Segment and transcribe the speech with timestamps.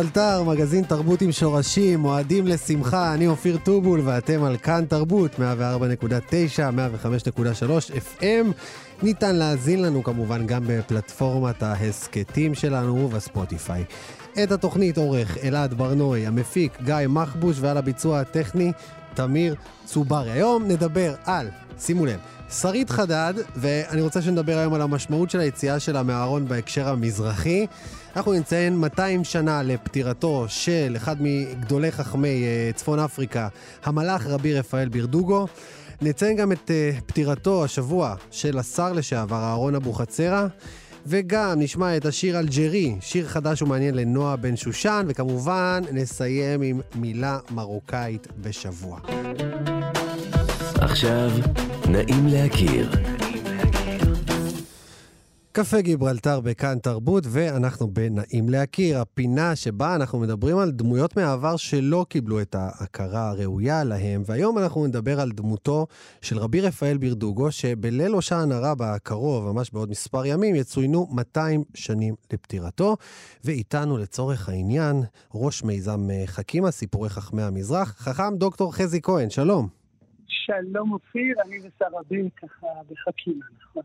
[0.00, 5.40] גיברלטר, מגזין תרבות עם שורשים, מועדים לשמחה, אני אופיר טובול ואתם על כאן תרבות, 104.9,
[6.58, 8.46] 105.3 FM.
[9.02, 13.84] ניתן להאזין לנו כמובן גם בפלטפורמת ההסכתים שלנו ובספוטיפיי.
[14.42, 18.72] את התוכנית עורך אלעד ברנועי, המפיק גיא מחבוש ועל הביצוע הטכני
[19.14, 20.30] תמיר צוברי.
[20.30, 22.18] היום נדבר על, שימו לב,
[22.50, 27.66] שרית חדד, ואני רוצה שנדבר היום על המשמעות של היציאה שלה מהארון בהקשר המזרחי.
[28.16, 33.48] אנחנו נציין 200 שנה לפטירתו של אחד מגדולי חכמי uh, צפון אפריקה,
[33.84, 35.46] המלאך רבי רפאל בירדוגו.
[36.02, 40.46] נציין גם את uh, פטירתו השבוע של השר לשעבר אהרון אבוחצירא.
[41.06, 47.38] וגם נשמע את השיר אלג'רי, שיר חדש ומעניין לנועה בן שושן, וכמובן נסיים עם מילה
[47.50, 49.00] מרוקאית בשבוע.
[50.80, 51.30] עכשיו,
[51.88, 52.90] נעים להכיר.
[55.60, 62.06] קפה גיברלטר בכאן תרבות, ואנחנו בנעים להכיר, הפינה שבה אנחנו מדברים על דמויות מהעבר שלא
[62.08, 65.86] קיבלו את ההכרה הראויה להם, והיום אנחנו נדבר על דמותו
[66.20, 72.14] של רבי רפאל בירדוגו, שבליל הושענא רבה הקרוב, ממש בעוד מספר ימים, יצוינו 200 שנים
[72.32, 72.96] לפטירתו,
[73.44, 75.02] ואיתנו לצורך העניין,
[75.34, 79.79] ראש מיזם חכימה, סיפורי חכמי המזרח, חכם דוקטור חזי כהן, שלום.
[80.30, 83.82] שלום אופיר, אני וסרבי ככה בחכימה, נכון.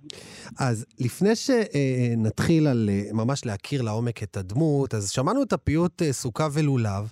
[0.59, 7.11] אז לפני שנתחיל על ממש להכיר לעומק את הדמות, אז שמענו את הפיוט סוכה ולולב,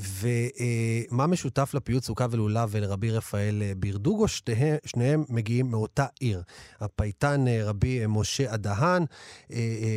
[0.00, 4.28] ומה משותף לפיוט סוכה ולולב ולרבי רפאל בירדוגו?
[4.28, 6.42] שתיהם, שניהם מגיעים מאותה עיר.
[6.80, 9.04] הפייטן רבי משה אדהן,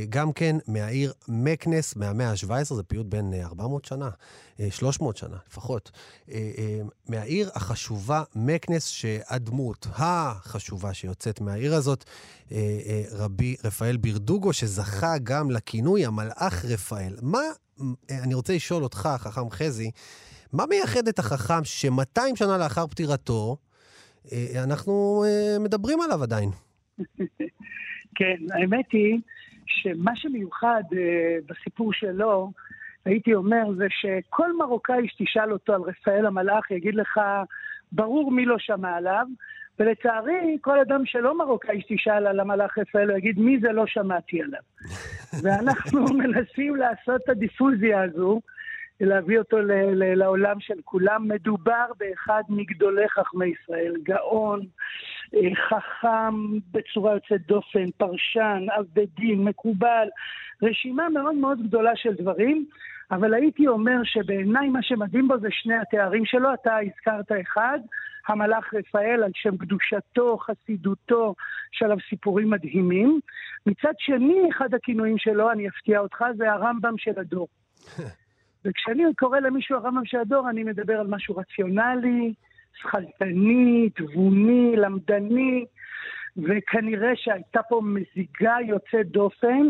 [0.10, 4.10] גם כן מהעיר מקנס מהמאה ה-17, זה פיוט בן 400 שנה,
[4.70, 5.92] 300 שנה לפחות.
[7.10, 12.06] מהעיר החשובה מקנס, שהדמות החשובה שיוצאת מהעיר הזאת,
[13.12, 17.16] רבי רפאל בירדוגו, שזכה גם לכינוי המלאך רפאל.
[17.22, 17.42] מה
[18.24, 19.92] אני רוצה לשאול אותך, חכם חזי,
[20.54, 23.58] מה מייחד את החכם ש-200 שנה לאחר פטירתו,
[24.64, 25.24] אנחנו
[25.60, 26.50] מדברים עליו עדיין?
[28.18, 29.20] כן, האמת היא
[29.66, 30.84] שמה שמיוחד
[31.46, 32.52] בסיפור שלו,
[33.06, 37.20] הייתי אומר, זה שכל מרוקאי שתשאל אותו על רפאל המלאך יגיד לך,
[37.92, 39.26] ברור מי לא שמע עליו,
[39.80, 44.42] ולצערי, כל אדם שלא מרוקאי שתשאל על המלאך רפאל, הוא יגיד, מי זה לא שמעתי
[44.42, 44.60] עליו.
[45.44, 48.42] ואנחנו מנסים לעשות את הדיפוזיה הזו,
[49.00, 51.28] להביא אותו ל- ל- לעולם של כולם.
[51.28, 54.62] מדובר באחד מגדולי חכמי ישראל, גאון,
[55.70, 56.36] חכם
[56.72, 60.08] בצורה יוצאת דופן, פרשן, אב בית דין, מקובל,
[60.64, 62.66] רשימה מאוד מאוד גדולה של דברים.
[63.12, 67.80] אבל הייתי אומר שבעיניי מה שמדהים בו זה שני התארים שלו, אתה הזכרת אחד,
[68.28, 71.36] המלאך רפאל על שם קדושתו, חסידותו,
[71.74, 73.20] יש עליו סיפורים מדהימים.
[73.66, 77.48] מצד שני, אחד הכינויים שלו, אני אפתיע אותך, זה הרמב"ם של הדור.
[78.66, 82.34] וכשאני קורא למישהו הרמב"ם של הדור, אני מדבר על משהו רציונלי,
[82.74, 85.66] שכלתני, תבוני, למדני,
[86.38, 89.70] וכנראה שהייתה פה מזיגה יוצאת דופן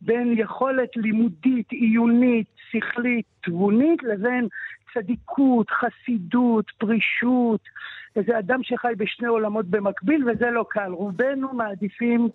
[0.00, 4.48] בין יכולת לימודית, עיונית, שכלית, תבונית, לבין
[4.94, 7.60] צדיקות, חסידות, פרישות,
[8.16, 10.92] איזה אדם שחי בשני עולמות במקביל, וזה לא קל.
[10.92, 12.28] רובנו מעדיפים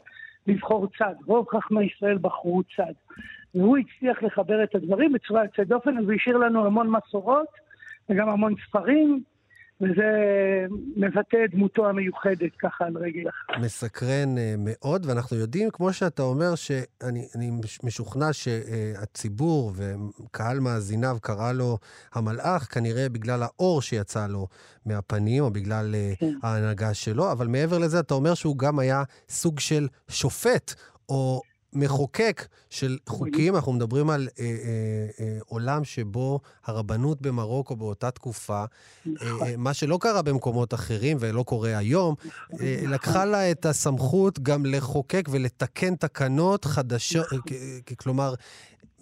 [0.48, 1.14] לבחור צד.
[1.26, 2.94] רוב חכמי ישראל בחרו צד.
[3.56, 7.48] והוא הצליח לחבר את הדברים בצורה יוצאת דופן, והוא השאיר לנו המון מסורות
[8.10, 9.24] וגם המון ספרים.
[9.82, 10.12] וזה
[10.96, 13.64] מבטא את דמותו המיוחדת ככה על רגל אחת.
[13.64, 17.52] מסקרן uh, מאוד, ואנחנו יודעים, כמו שאתה אומר, שאני
[17.84, 21.78] משוכנע שהציבור וקהל מאזיניו קרא לו
[22.14, 24.48] המלאך, כנראה בגלל האור שיצא לו
[24.86, 26.34] מהפנים, או בגלל uh, כן.
[26.44, 30.74] ההנהגה שלו, אבל מעבר לזה, אתה אומר שהוא גם היה סוג של שופט,
[31.10, 31.42] או
[31.74, 34.50] מחוקק של חוקים, אנחנו מדברים על אה, אה,
[35.20, 38.64] אה, עולם שבו הרבנות במרוקו באותה תקופה,
[39.06, 39.42] נכון.
[39.42, 42.94] אה, אה, מה שלא קרה במקומות אחרים ולא קורה היום, אה, נכון.
[42.94, 47.42] לקחה לה את הסמכות גם לחוקק ולתקן תקנות חדשות, נכון.
[47.98, 48.34] כלומר,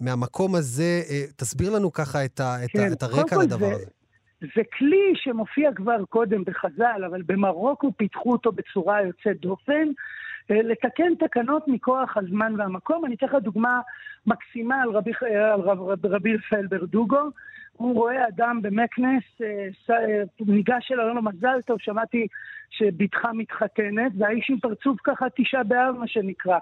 [0.00, 3.74] מהמקום הזה, אה, תסביר לנו ככה את, ה, את, כן, ה, את הרקע לדבר זה,
[3.74, 3.84] הזה.
[4.40, 9.88] זה כלי שמופיע כבר קודם בחז"ל, אבל במרוקו פיתחו אותו בצורה יוצאת דופן.
[10.50, 13.04] אה, לתקן תקנות מכוח הזמן והמקום.
[13.04, 13.80] אני אתן לך דוגמה
[14.26, 15.12] מקסימה על רבי,
[15.52, 17.30] על רב, רב, רבי רפאל ברדוגו.
[17.72, 22.26] הוא רואה אדם במקנס, אה, ניגש אליו, אומר לו מזל טוב, שמעתי
[22.70, 26.58] שבתך מתחתנת, והאיש עם פרצוף ככה תשעה באב, מה שנקרא.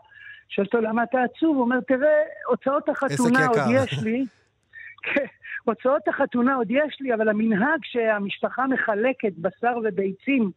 [0.49, 1.57] שואל אותו למה אתה עצוב?
[1.57, 4.25] הוא אומר, תראה, הוצאות החתונה עוד יש לי.
[5.07, 5.25] כן,
[5.65, 10.51] הוצאות החתונה עוד יש לי, אבל המנהג שהמשפחה מחלקת בשר וביצים,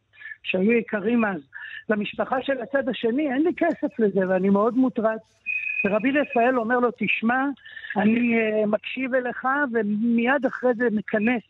[0.44, 1.42] שהיו יקרים אז,
[1.90, 5.18] למשפחה של הצד השני, אין לי כסף לזה ואני מאוד מוטרד.
[5.86, 7.46] ורבי רפאל אומר לו, תשמע,
[7.98, 11.44] אני uh, מקשיב אליך, ומיד אחרי זה מכנס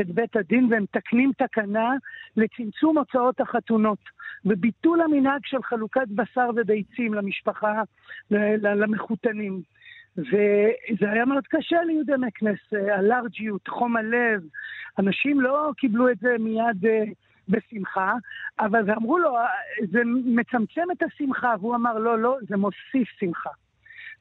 [0.00, 1.94] את בית הדין והם מתקנים תקנה
[2.36, 4.20] לצמצום הוצאות החתונות.
[4.44, 7.82] וביטול המנהג של חלוקת בשר וביצים למשפחה,
[8.30, 9.62] למחותנים.
[10.16, 14.42] וזה היה מאוד קשה ליהודי מקנס, אלרג'יות, חום הלב.
[14.98, 17.04] אנשים לא קיבלו את זה מיד אה,
[17.50, 18.12] בשמחה,
[18.60, 19.36] אבל אמרו לו,
[19.90, 23.50] זה מצמצם את השמחה, והוא אמר, לא, לא, זה מוסיף שמחה.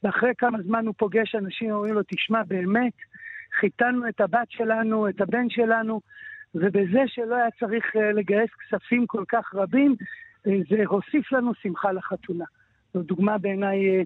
[0.03, 2.93] ואחרי כמה זמן הוא פוגש אנשים, אומרים לו, תשמע, באמת,
[3.59, 6.01] חיתנו את הבת שלנו, את הבן שלנו,
[6.55, 9.95] ובזה שלא היה צריך אה, לגייס כספים כל כך רבים,
[10.47, 12.45] אה, זה הוסיף לנו שמחה לחתונה.
[12.94, 14.01] זו דוגמה בעיניי אה,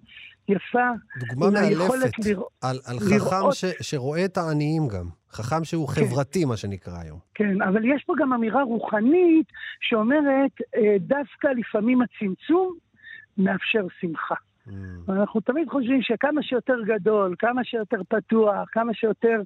[0.48, 0.90] יפה.
[1.20, 2.42] דוגמה מאלפת לרא...
[2.62, 3.34] על, על לראות...
[3.34, 5.06] חכם ש, שרואה את העניים גם.
[5.32, 5.94] חכם שהוא כן.
[5.94, 7.20] חברתי, מה שנקרא היום.
[7.34, 9.48] כן, אבל יש פה גם אמירה רוחנית
[9.82, 10.52] שאומרת,
[11.00, 12.76] דווקא לפעמים הצמצום
[13.38, 14.36] מאפשר שמחה.
[14.68, 14.72] Mm.
[15.10, 19.42] אנחנו תמיד חושבים שכמה שיותר גדול, כמה שיותר פתוח, כמה שיותר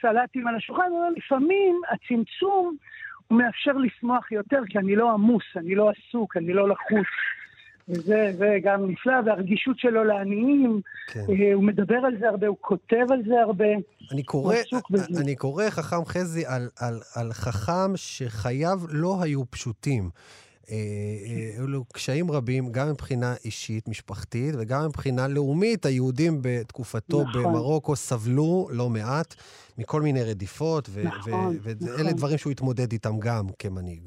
[0.00, 2.76] סלטים על השולחן, אבל לפעמים הצמצום
[3.26, 7.06] הוא מאפשר לשמוח יותר, כי אני לא עמוס, אני לא עסוק, אני לא לחוץ.
[7.88, 10.80] וזה, זה גם נפלא, והרגישות שלו לעניים,
[11.12, 11.20] כן.
[11.20, 13.66] אה, הוא מדבר על זה הרבה, הוא כותב על זה הרבה.
[14.12, 14.54] אני קורא,
[15.20, 20.10] אני קורא חכם חזי על, על, על חכם שחייו לא היו פשוטים.
[21.56, 25.86] היו לו קשיים רבים, גם מבחינה אישית, משפחתית, וגם מבחינה לאומית.
[25.86, 27.42] היהודים בתקופתו נכון.
[27.42, 29.34] במרוקו סבלו לא מעט
[29.78, 32.12] מכל מיני רדיפות, ו- נכון, ו- ואלה נכון.
[32.16, 34.02] דברים שהוא התמודד איתם גם כמנהיג.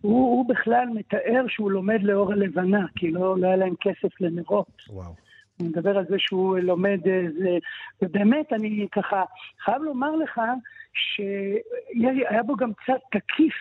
[0.00, 4.82] הוא, הוא בכלל מתאר שהוא לומד לאור הלבנה, כי לא, לא היה להם כסף לנרות.
[4.88, 5.14] וואו.
[5.58, 6.98] הוא מדבר על זה שהוא לומד,
[7.38, 7.58] זה,
[8.02, 9.22] ובאמת, אני ככה
[9.64, 10.40] חייב לומר לך
[10.92, 13.54] שהיה בו גם קצת תקיף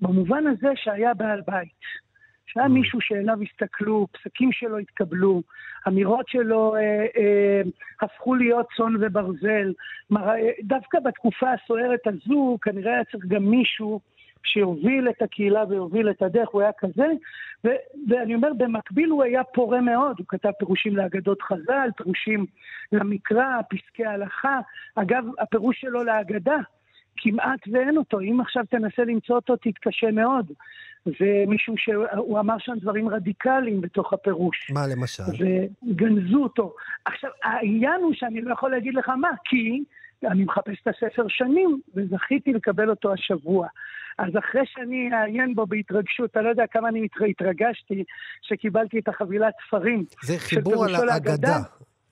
[0.00, 2.04] במובן הזה שהיה בעל בית.
[2.46, 2.68] שהיה mm.
[2.68, 5.42] מישהו שאליו הסתכלו, פסקים שלו התקבלו,
[5.88, 6.80] אמירות שלו אה,
[7.16, 7.62] אה,
[8.02, 9.72] הפכו להיות צאן וברזל.
[10.16, 14.00] אה, דווקא בתקופה הסוערת הזו, כנראה היה צריך גם מישהו
[14.44, 17.06] שיוביל את הקהילה ויוביל את הדרך, הוא היה כזה.
[17.64, 17.68] ו,
[18.08, 22.46] ואני אומר, במקביל הוא היה פורה מאוד, הוא כתב פירושים לאגדות חז"ל, פירושים
[22.92, 24.60] למקרא, פסקי הלכה.
[24.94, 26.56] אגב, הפירוש שלו להגדה,
[27.16, 28.20] כמעט ואין אותו.
[28.20, 30.52] אם עכשיו תנסה למצוא אותו, תתקשה מאוד.
[31.04, 34.70] זה מישהו שהוא אמר שם דברים רדיקליים בתוך הפירוש.
[34.70, 35.22] מה למשל?
[35.90, 36.74] וגנזו אותו.
[37.04, 39.84] עכשיו, העניין הוא שאני לא יכול להגיד לך מה, כי
[40.26, 43.68] אני מחפש את הספר שנים, וזכיתי לקבל אותו השבוע.
[44.18, 48.04] אז אחרי שאני אעיין בו בהתרגשות, אתה לא יודע כמה אני התרגשתי
[48.42, 50.04] שקיבלתי את החבילת ספרים.
[50.22, 51.58] זה חיבור על האגדה.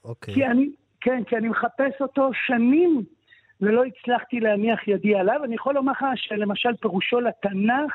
[0.05, 0.35] אוקיי.
[0.35, 0.69] כי אני,
[1.01, 3.03] כן, כי אני מחפש אותו שנים
[3.61, 5.45] ולא הצלחתי להניח ידי עליו.
[5.45, 7.93] אני יכול לומר לך שלמשל פירושו לתנ"ך,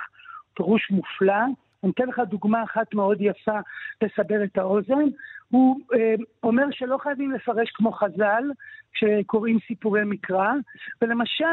[0.53, 1.43] פירוש מופלא.
[1.83, 3.59] אני אתן לך דוגמה אחת מאוד יפה
[4.01, 5.05] לסבר את האוזן.
[5.49, 8.43] הוא אה, אומר שלא חייבים לפרש כמו חז"ל
[8.93, 10.53] כשקוראים סיפורי מקרא,
[11.01, 11.45] ולמשל,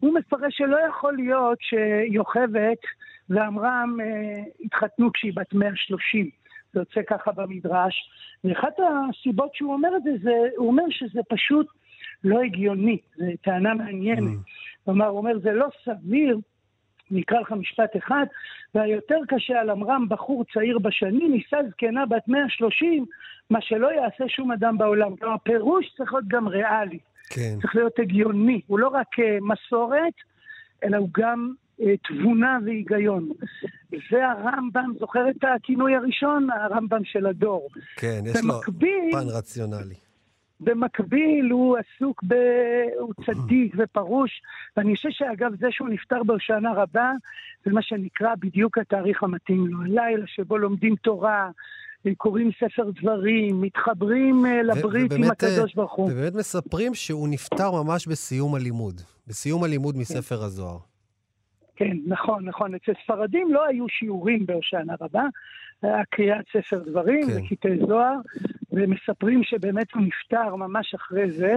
[0.00, 2.78] הוא מפרש שלא יכול להיות שיוכבת
[3.30, 6.30] ועמרם אה, התחתנו כשהיא בת 130.
[6.72, 8.10] זה יוצא ככה במדרש.
[8.44, 11.66] ואחת הסיבות שהוא אומר את זה, זה הוא אומר שזה פשוט
[12.24, 14.18] לא הגיוני, זו טענה מעניינת.
[14.18, 14.84] Mm.
[14.84, 16.38] כלומר, הוא אומר, זה לא סביר,
[17.10, 18.26] נקרא לך משפט אחד,
[18.74, 23.04] והיותר קשה על עמרם, בחור צעיר בשנים, נישא זקנה בת 130,
[23.50, 25.16] מה שלא יעשה שום אדם בעולם.
[25.16, 26.98] כלומר, הפירוש צריך להיות גם ריאלי.
[27.30, 27.58] כן.
[27.62, 28.60] צריך להיות הגיוני.
[28.66, 30.14] הוא לא רק uh, מסורת,
[30.84, 33.28] אלא הוא גם uh, תבונה והיגיון.
[33.90, 36.48] זה הרמב"ם, זוכר את הכינוי הראשון?
[36.50, 37.68] הרמב"ם של הדור.
[37.96, 40.07] כן, יש במקביל, לו פן רציונלי.
[40.60, 42.34] במקביל הוא עסוק ב...
[42.98, 44.42] הוא צדיק ופרוש,
[44.76, 47.12] ואני חושב שאגב זה שהוא נפטר בהושענא רבה,
[47.64, 49.82] זה מה שנקרא בדיוק התאריך המתאים לו.
[49.82, 51.50] הלילה שבו לומדים תורה,
[52.16, 56.10] קוראים ספר דברים, מתחברים אה, לברית עם הקדוש ברוך הוא.
[56.12, 60.78] ובאמת מספרים שהוא נפטר ממש בסיום הלימוד, בסיום הלימוד מספר הזוהר.
[61.76, 62.74] כן, נכון, נכון.
[62.74, 65.22] אצל ספרדים לא היו שיעורים בהושענא רבה,
[65.82, 67.40] היה קריאת ספר דברים כן.
[67.44, 68.16] וקטעי זוהר,
[68.78, 71.54] ומספרים שבאמת הוא נפטר ממש אחרי זה.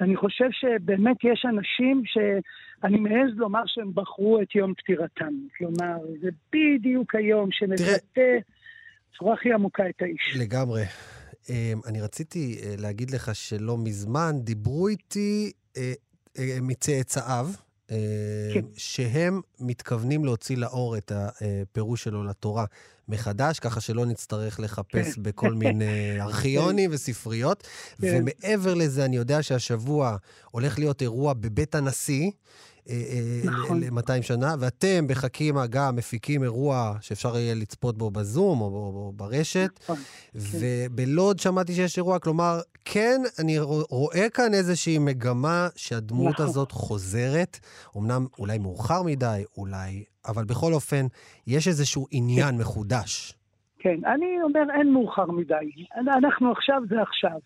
[0.00, 5.34] אני חושב שבאמת יש אנשים שאני מעז לומר שהם בחרו את יום פטירתם.
[5.58, 8.38] כלומר, זה בדיוק היום שמבטא
[9.12, 10.36] בצורה הכי עמוקה את האיש.
[10.40, 10.82] לגמרי.
[11.50, 15.92] אמ, אני רציתי אה, להגיד לך שלא מזמן דיברו איתי אה,
[16.38, 17.46] אה, מצאצאיו,
[17.88, 18.64] כן.
[18.76, 22.64] שהם מתכוונים להוציא לאור את הפירוש שלו לתורה
[23.08, 25.22] מחדש, ככה שלא נצטרך לחפש כן.
[25.22, 25.84] בכל מיני
[26.20, 27.66] ארכיונים וספריות.
[28.00, 28.22] כן.
[28.22, 30.16] ומעבר לזה, אני יודע שהשבוע
[30.50, 32.30] הולך להיות אירוע בבית הנשיא.
[32.90, 33.80] אה, אה, נכון.
[33.80, 39.12] ל-200 שנה, ואתם בחכימה גם מפיקים אירוע שאפשר יהיה לצפות בו בזום או, או, או
[39.16, 40.38] ברשת, נכון, כן.
[40.60, 43.58] ובלוד שמעתי שיש אירוע, כלומר, כן, אני
[43.90, 46.46] רואה כאן איזושהי מגמה שהדמות נכון.
[46.46, 47.58] הזאת חוזרת,
[47.96, 51.06] אמנם אולי מאוחר מדי, אולי, אבל בכל אופן,
[51.46, 52.60] יש איזשהו עניין כן.
[52.60, 53.34] מחודש.
[53.78, 55.54] כן, אני אומר, אין מאוחר מדי.
[56.16, 57.38] אנחנו עכשיו זה עכשיו.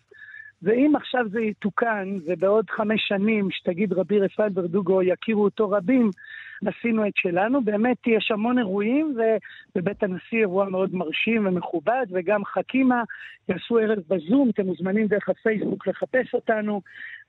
[0.63, 6.11] ואם עכשיו זה יתוקן, ובעוד חמש שנים, שתגיד רבי רפאל ברדוגו, יכירו אותו רבים,
[6.65, 7.61] עשינו את שלנו.
[7.61, 9.15] באמת יש המון אירועים,
[9.75, 13.03] ובבית הנשיא אירוע מאוד מרשים ומכובד, וגם חכימה
[13.49, 16.81] יעשו ערב בזום, אתם מוזמנים דרך הפייסבוק לחפש אותנו.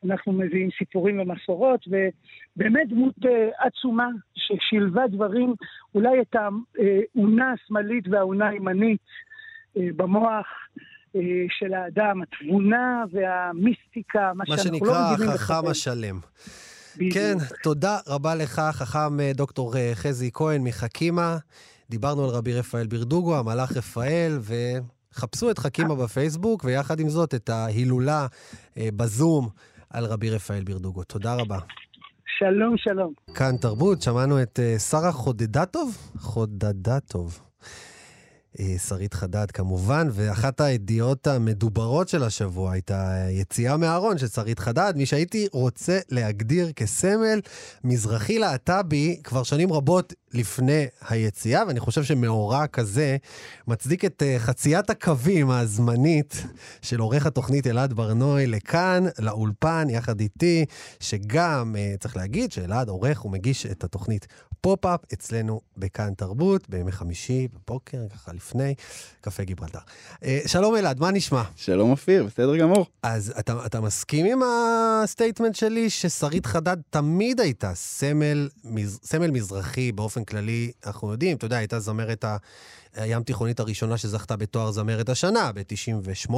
[0.04, 5.54] אנחנו מביאים סיפורים ומסורות, ובאמת דמות uh, עצומה ששילבה דברים,
[5.94, 9.00] אולי את האונה השמאלית והאונה הימנית
[9.76, 10.46] uh, במוח.
[11.17, 16.19] אה, של האדם, התבונה והמיסטיקה, מה, מה שאנחנו לא רגילים מה שנקרא החכם השלם.
[17.12, 21.37] כן, תודה רבה לך, חכם אה, דוקטור אה, חזי כהן מחכימה.
[21.90, 24.38] דיברנו על רבי רפאל ברדוגו, המלאך רפאל,
[25.12, 28.26] וחפשו את חכימה בפייסבוק, ויחד עם זאת את ההילולה
[28.76, 29.49] בזום
[29.90, 31.05] על רבי רפאל ברדוגו.
[31.05, 31.59] תודה רבה.
[32.38, 33.12] שלום, שלום.
[33.35, 34.59] כאן תרבות, שמענו את
[34.90, 35.97] שרה חודדטוב?
[36.19, 37.40] חודדטוב.
[38.59, 44.92] אה, שרית חדד כמובן, ואחת הידיעות המדוברות של השבוע הייתה יציאה מהארון של שרית חדד,
[44.97, 47.40] מי שהייתי רוצה להגדיר כסמל
[47.85, 53.16] מזרחי להט"בי כבר שנים רבות לפני היציאה, ואני חושב שמאורע כזה
[53.66, 56.45] מצדיק את אה, חציית הקווים הזמנית
[56.83, 60.64] של עורך התוכנית אלעד ברנוי לכאן, לאולפן, יחד איתי,
[61.00, 64.26] שגם, צריך להגיד שאלעד עורך ומגיש את התוכנית
[64.61, 68.75] פופ-אפ אצלנו בכאן תרבות, בימי חמישי בבוקר, ככה לפני,
[69.21, 69.79] קפה גיברלטר.
[70.14, 71.43] אה, שלום אלעד, מה נשמע?
[71.57, 72.87] שלום אופיר, בסדר גמור.
[73.02, 79.31] אז אתה, אתה מסכים עם ה statement שלי ששרית חדד תמיד הייתה סמל, מז, סמל
[79.31, 82.25] מזרחי באופן כללי, אנחנו יודעים, אתה יודע, הייתה זמרת
[82.95, 86.35] הים תיכונית הראשונה שזכתה בתואר זמרת השנה, ב-98,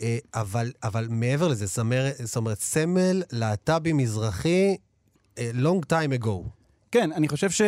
[0.00, 4.76] אה, אבל, אבל מעבר לזה, זמרת, זאת אומרת, סמל להט"בי מזרחי,
[5.38, 6.57] אה, long time ago.
[6.92, 7.62] כן, אני חושב ש...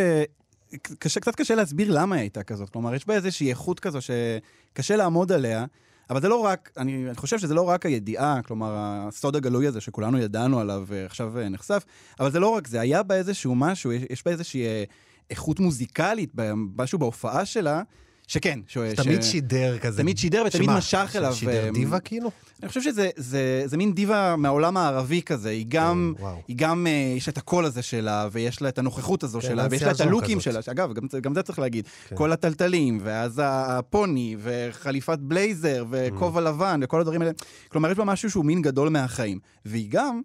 [0.99, 2.71] קשה, קצת קשה להסביר למה היא הייתה כזאת.
[2.71, 5.65] כלומר, יש בה איזושהי איכות כזו שקשה לעמוד עליה,
[6.11, 9.81] אבל זה לא רק, אני, אני חושב שזה לא רק הידיעה, כלומר, הסוד הגלוי הזה
[9.81, 11.85] שכולנו ידענו עליו ועכשיו אה, נחשף,
[12.21, 14.85] אבל זה לא רק זה, היה בה איזשהו משהו, יש, יש בה איזושהי אה,
[15.31, 16.33] איכות מוזיקלית,
[16.77, 17.83] משהו בהופעה שלה,
[18.31, 18.61] שכן.
[18.67, 18.79] ש...
[18.79, 19.27] תמיד ש...
[19.27, 20.03] שידר כזה.
[20.03, 21.35] תמיד שידר ותמיד שמה, משך אליו.
[21.35, 21.73] שידר ו...
[21.73, 22.31] דיווה כאילו?
[22.63, 25.49] אני חושב שזה זה, זה מין דיווה מהעולם הערבי כזה.
[25.49, 28.79] היא גם, כן, היא גם, uh, יש לה את הקול הזה שלה, ויש לה את
[28.79, 30.65] הנוכחות הזו כן, שלה, ויש לה את הלוקים כזאת.
[30.65, 30.73] שלה.
[30.73, 31.87] אגב, גם, גם זה צריך להגיד.
[32.09, 32.17] כן.
[32.17, 36.45] כל הטלטלים, ואז הפוני, וחליפת בלייזר, וכובע mm.
[36.45, 37.33] לבן, וכל הדברים האלה.
[37.69, 39.39] כלומר, יש בה משהו שהוא מין גדול מהחיים.
[39.65, 40.21] והיא גם...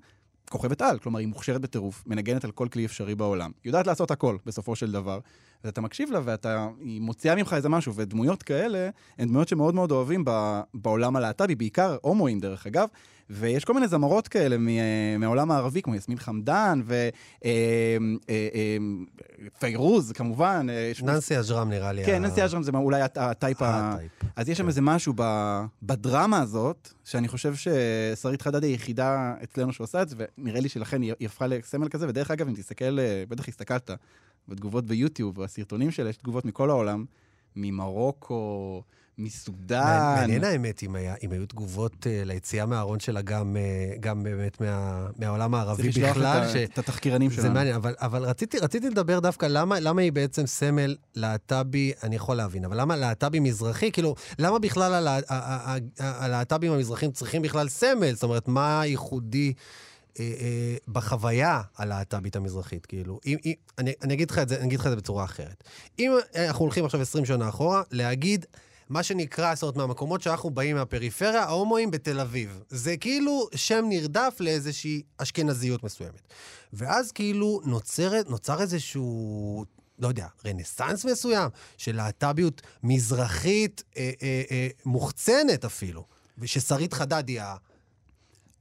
[0.50, 3.52] כוכבת על, כלומר היא מוכשרת בטירוף, מנגנת על כל כלי אפשרי בעולם.
[3.66, 5.20] יודעת לעשות הכל, בסופו של דבר.
[5.64, 9.92] ואתה מקשיב לה ואתה, היא מוציאה ממך איזה משהו, ודמויות כאלה הן דמויות שמאוד מאוד
[9.92, 10.26] אוהבים
[10.74, 12.88] בעולם הלהט"בי, בעיקר הומואים דרך אגב,
[13.30, 14.58] ויש כל מיני זמרות כאלה
[15.20, 16.82] מהעולם הערבי, כמו יסמין חמדן
[19.58, 20.68] ופיירוז, אה, אה, אה, כמובן.
[21.04, 22.06] ננסי אג'רם נראה לי.
[22.06, 23.96] כן, ננסי אג'רם זה אולי הטייפ ה...
[24.36, 24.70] אז יש שם כן.
[24.70, 25.14] איזה משהו
[25.84, 31.02] בדרמה הזאת, שאני חושב ששרית חדד היא היחידה אצלנו שעושה את זה, ונראה לי שלכן
[31.02, 32.98] היא הפכה לסמל כזה, ודרך אגב, אם תסתכל,
[33.30, 33.92] בטח הסתכלת
[34.48, 37.06] בתגובות ביוטיוב, והסרטונים שלה, יש תגובות מכל העולם,
[37.56, 38.84] ממרוקו,
[39.18, 40.16] מסודאן.
[40.20, 44.62] מעניין האמת אם, היה, אם היו תגובות uh, ליציאה מהארון שלה גם, uh, גם באמת
[44.62, 45.92] מה, מהעולם הערבי בכלל.
[45.92, 47.48] צריך לשלוח את, את התחקירנים שלנו.
[47.48, 52.16] זה מעניין, אבל, אבל רציתי, רציתי לדבר דווקא למה, למה היא בעצם סמל להט"בי, אני
[52.16, 53.92] יכול להבין, אבל למה להט"בי מזרחי?
[53.92, 55.18] כאילו, למה בכלל
[56.00, 58.14] הלהט"בים המזרחים צריכים בכלל סמל?
[58.14, 59.54] זאת אומרת, מה ייחודי?
[60.20, 63.20] אה, אה, בחוויה הלהט"בית המזרחית, כאילו.
[63.26, 65.64] אם, אם, אני, אני, אגיד לך את זה, אני אגיד לך את זה בצורה אחרת.
[66.00, 68.46] אם אנחנו הולכים עכשיו 20 שנה אחורה, להגיד
[68.90, 72.60] מה שנקרא, זאת אומרת, מהמקומות שאנחנו באים מהפריפריה, ההומואים בתל אביב.
[72.70, 76.28] זה כאילו שם נרדף לאיזושהי אשכנזיות מסוימת.
[76.74, 79.66] ואז כאילו נוצרת, נוצר איזשהו
[80.00, 86.06] לא יודע, רנסאנס מסוים של להט"ביות מזרחית אה, אה, אה, מוחצנת אפילו,
[86.38, 87.56] וששרית חדד היא ה...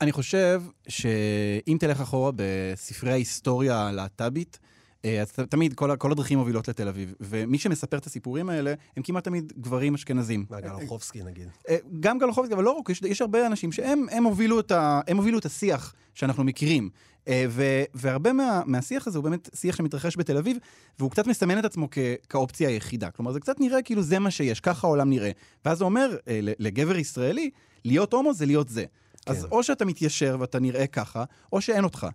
[0.05, 4.59] אני חושב שאם תלך אחורה בספרי ההיסטוריה הלהט"בית,
[5.05, 7.15] אה, אז תמיד כל, כל הדרכים מובילות לתל אביב.
[7.21, 10.45] ומי שמספר את הסיפורים האלה, הם כמעט תמיד גברים אשכנזים.
[10.51, 11.49] גלוחובסקי נגיד.
[11.69, 15.01] אה, גם גלוחובסקי, אבל לא רק, יש, יש הרבה אנשים שהם הם הובילו, את ה,
[15.07, 16.91] הם הובילו את השיח שאנחנו מכירים.
[17.29, 20.57] אה, ו, והרבה מה, מהשיח הזה הוא באמת שיח שמתרחש בתל אביב,
[20.99, 23.11] והוא קצת מסמן את עצמו כ, כאופציה היחידה.
[23.11, 25.31] כלומר, זה קצת נראה כאילו זה מה שיש, ככה העולם נראה.
[25.65, 26.17] ואז זה אומר
[26.59, 27.51] לגבר ישראלי,
[27.85, 28.85] להיות הומו זה להיות זה.
[29.27, 29.33] כן.
[29.33, 32.07] אז או שאתה מתיישר ואתה נראה ככה, או שאין אותך.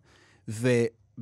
[0.49, 0.69] ו...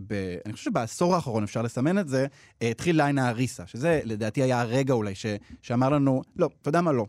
[0.07, 0.13] ב,
[0.45, 2.27] אני חושב שבעשור האחרון אפשר לסמן את זה,
[2.61, 5.25] אה, התחיל ליין האריסה, שזה לדעתי היה הרגע אולי ש,
[5.61, 7.05] שאמר לנו, לא, אתה יודע מה לא,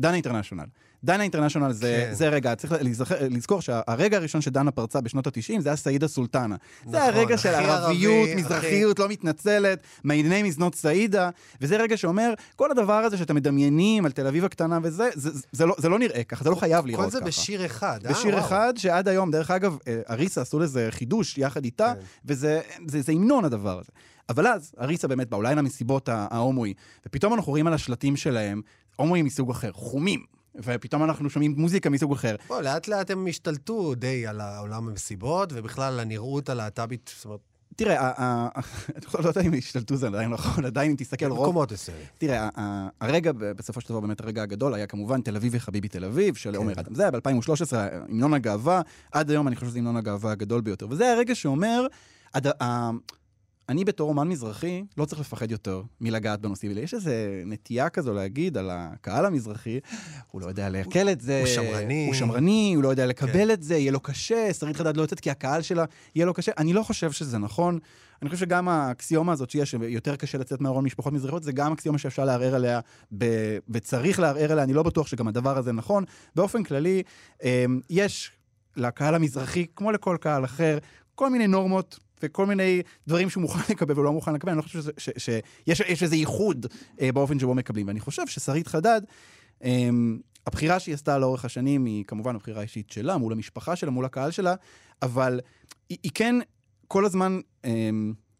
[0.00, 0.64] דנה אינטרנשיונל.
[1.04, 2.14] דנה אינטרנשיונל זה, כן.
[2.14, 6.56] זה רגע, צריך לזכר, לזכור שהרגע הראשון שדנה פרצה בשנות ה-90 זה היה סעידה סולטנה.
[6.80, 11.96] נכון, זה הרגע של ערביות, מזרחיות, לא מתנצלת, my name is not סעידה, וזה רגע
[11.96, 15.74] שאומר, כל הדבר הזה שאתם מדמיינים על תל אביב הקטנה וזה, זה, זה, זה, לא,
[15.78, 17.10] זה לא נראה ככה, זה לא חייב לראות ככה.
[17.10, 18.10] כל זה בשיר אחד, אה?
[18.10, 18.46] בשיר וואו.
[18.46, 22.00] אחד, שעד היום, דרך אגב, אה, אריסה עשו לזה חידוש יחד איתה, כן.
[22.24, 23.90] וזה זה, זה המנון הדבר הזה.
[24.28, 26.74] אבל אז, אריסה באמת בא, אולי למסיבות ההומואי,
[27.06, 28.60] ופתאום אנחנו רואים על השלטים שלהם,
[28.96, 32.36] הומואים מסוג אחר, חומים, ופתאום אנחנו שומעים מוזיקה מסוג אחר.
[32.48, 37.40] בוא, לאט לאט הם השתלטו די על העולם המסיבות, ובכלל על הנראות הלהט"בית, זאת אומרת...
[37.76, 38.10] תראה,
[38.96, 41.42] אני לא יודע אם השתלטו זה עדיין נכון, עדיין אם תסתכל רוב...
[41.42, 42.04] מקומות מסוימים.
[42.18, 42.48] תראה,
[43.00, 46.50] הרגע, בסופו של דבר, באמת הרגע הגדול היה כמובן תל אביב וחביבי תל אביב, של
[46.50, 46.56] כן.
[46.56, 46.94] עומר אדם.
[46.94, 48.80] זה היה ב-2013, המנון הגאווה,
[49.12, 50.86] עד היום אני חושב שזה המנון הגאווה הגדול ביותר.
[50.90, 51.86] וזה הרגע שאומר,
[53.68, 56.82] אני בתור אומן מזרחי לא צריך לפחד יותר מלגעת בנושאים האלה.
[56.82, 57.10] יש איזו
[57.46, 59.80] נטייה כזו להגיד על הקהל המזרחי,
[60.30, 61.38] הוא לא יודע לעכל את זה.
[61.40, 62.06] הוא שמרני.
[62.06, 63.50] הוא שמרני, הוא לא יודע לקבל כן.
[63.50, 65.84] את זה, יהיה לו קשה, שרית חדד לא יוצאת כי הקהל שלה
[66.14, 66.52] יהיה לו קשה.
[66.58, 67.78] אני לא חושב שזה נכון.
[68.22, 71.98] אני חושב שגם האקסיומה הזאת שיש, שיותר קשה לצאת מהארון משפחות מזרחיות, זה גם אקסיומה
[71.98, 72.80] שאפשר לערער עליה,
[73.18, 73.24] ב...
[73.68, 76.04] וצריך לערער עליה, אני לא בטוח שגם הדבר הזה נכון.
[76.36, 77.02] באופן כללי,
[77.42, 78.32] אמ, יש
[78.76, 80.78] לקהל המזרחי, כמו לכל קהל אחר,
[81.14, 84.80] כל מיני נורמות וכל מיני דברים שהוא מוכן לקבל ולא מוכן לקבל, אני לא חושב
[85.18, 86.66] שיש איזה ייחוד
[87.00, 87.88] אה, באופן שבו מקבלים.
[87.88, 89.02] ואני חושב ששרית חדד,
[89.64, 89.88] אה,
[90.46, 94.30] הבחירה שהיא עשתה לאורך השנים היא כמובן הבחירה האישית שלה, מול המשפחה שלה, מול הקהל
[94.30, 94.54] שלה,
[95.02, 95.40] אבל
[95.88, 96.34] היא, היא כן
[96.88, 97.90] כל הזמן אה,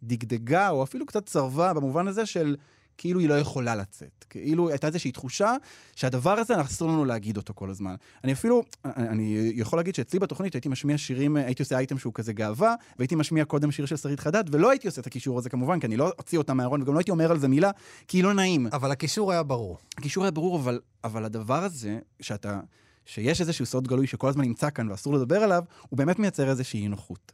[0.02, 2.56] דגדגה, או אפילו קצת צרבה, במובן הזה של...
[2.98, 4.24] כאילו היא לא יכולה לצאת.
[4.30, 5.54] כאילו הייתה איזושהי תחושה
[5.96, 7.94] שהדבר הזה, אסור לנו להגיד אותו כל הזמן.
[8.24, 12.32] אני אפילו, אני יכול להגיד שאצלי בתוכנית הייתי משמיע שירים, הייתי עושה אייטם שהוא כזה
[12.32, 15.80] גאווה, והייתי משמיע קודם שיר של שרית חדד, ולא הייתי עושה את הקישור הזה כמובן,
[15.80, 17.70] כי אני לא אוציא אותה מהארון, וגם לא הייתי אומר על זה מילה,
[18.08, 18.66] כי לא נעים.
[18.72, 19.78] אבל הקישור היה ברור.
[19.98, 22.60] הקישור היה ברור, אבל, אבל הדבר הזה, שאתה,
[23.06, 26.88] שיש איזשהו סוד גלוי שכל הזמן נמצא כאן ואסור לדבר עליו, הוא באמת מייצר איזושהי
[26.88, 27.32] נוחות.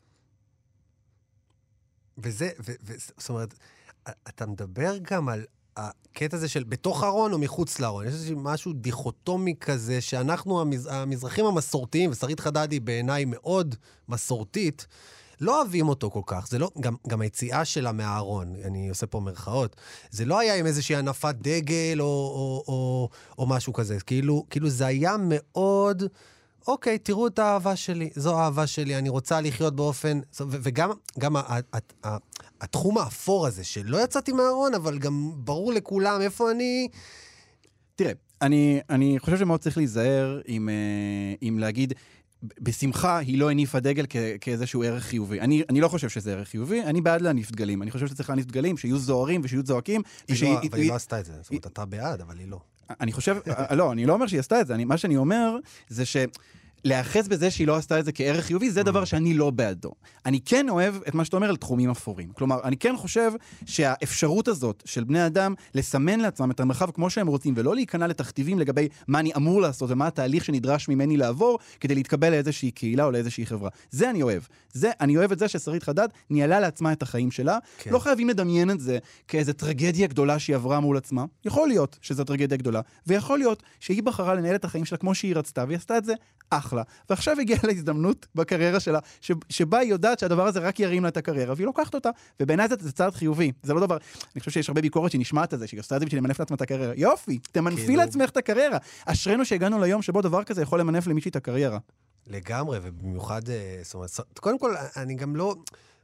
[2.19, 3.55] וזה, ו, ו, זאת אומרת,
[4.29, 5.45] אתה מדבר גם על
[5.77, 8.07] הקטע הזה של בתוך הארון או מחוץ לארון.
[8.07, 10.89] יש איזה משהו דיכוטומי כזה, שאנחנו, המז...
[10.93, 13.75] המזרחים המסורתיים, ושרית חדדי בעיניי מאוד
[14.09, 14.87] מסורתית,
[15.41, 16.47] לא אוהבים אותו כל כך.
[16.49, 19.77] זה לא, גם, גם היציאה שלה מהארון, אני עושה פה מירכאות,
[20.11, 23.99] זה לא היה עם איזושהי הנפת דגל או, או, או, או משהו כזה.
[24.01, 26.03] כאילו, כאילו זה היה מאוד...
[26.69, 30.21] אוקיי, תראו את האהבה שלי, זו האהבה שלי, אני רוצה לחיות באופן...
[30.41, 31.37] וגם גם
[32.61, 36.89] התחום האפור הזה, שלא יצאתי מהארון, אבל גם ברור לכולם איפה אני...
[37.97, 41.95] תראה, אני, אני חושב שמאוד צריך להיזהר עם, אה, עם להגיד,
[42.61, 45.41] בשמחה היא לא הניפה דגל כ- כאיזשהו ערך חיובי.
[45.41, 47.83] אני, אני לא חושב שזה ערך חיובי, אני בעד להניף דגלים.
[47.83, 50.03] אני חושב שצריך להניף דגלים, שיהיו זוהרים ושיהיו זועקים.
[50.29, 52.39] היא ושהיא, לא, אבל היא, היא לא עשתה את זה, זאת אומרת, אתה בעד, אבל
[52.39, 52.61] היא לא.
[53.01, 53.37] אני חושב,
[53.71, 55.57] לא, אני לא אומר שהיא עשתה את זה, אני, מה שאני אומר
[55.89, 56.17] זה ש...
[56.85, 59.91] להיאחז בזה שהיא לא עשתה את זה כערך חיובי, זה דבר שאני לא בעדו.
[60.27, 62.29] אני כן אוהב את מה שאתה אומר על תחומים אפורים.
[62.33, 63.33] כלומר, אני כן חושב
[63.67, 68.59] שהאפשרות הזאת של בני אדם לסמן לעצמם את המרחב כמו שהם רוצים, ולא להיכנע לתכתיבים
[68.59, 73.11] לגבי מה אני אמור לעשות ומה התהליך שנדרש ממני לעבור כדי להתקבל לאיזושהי קהילה או
[73.11, 73.71] לאיזושהי חברה.
[73.91, 74.43] זה אני אוהב.
[74.73, 77.59] זה, אני אוהב את זה ששרית חדד ניהלה לעצמה את החיים שלה.
[77.79, 77.91] כן.
[77.93, 81.25] לא חייבים לדמיין את זה כאיזו טרגדיה גדולה שהיא עברה מול עצמה.
[81.45, 85.37] יכול להיות שזו טרגדיה גדולה, ויכול להיות שהיא בחרה לנהל את החיים שלה כמו שהיא
[85.37, 86.15] רצתה, והיא עשתה את זה
[86.51, 86.74] אחלה.
[87.11, 91.17] ועכשיו הגיעה להזדמנות בקריירה שלה, ש, שבה היא יודעת שהדבר הזה רק ירים לה את
[91.17, 92.11] הקריירה, והיא לוקחת אותה,
[92.41, 93.53] ובעיניי זה, זה צעד חיובי.
[93.63, 93.97] זה לא דבר,
[94.35, 96.57] אני חושב שיש הרבה ביקורת שנשמעת על זה, שהיא עושה את זה בשביל למנף לעצמה
[96.57, 96.93] את הקריירה.
[96.97, 97.97] יופי, תמנפי כאילו...
[97.97, 98.79] לעצמך את הקריירה.
[99.07, 101.79] אשרינו שהגענו ליום שבו דבר כזה יכול למנף למישהי את הקריירה.
[102.27, 104.11] לגמרי, ובמיוחד, אה, זאת אומרת,
[104.41, 105.55] קודם כל, אני גם לא...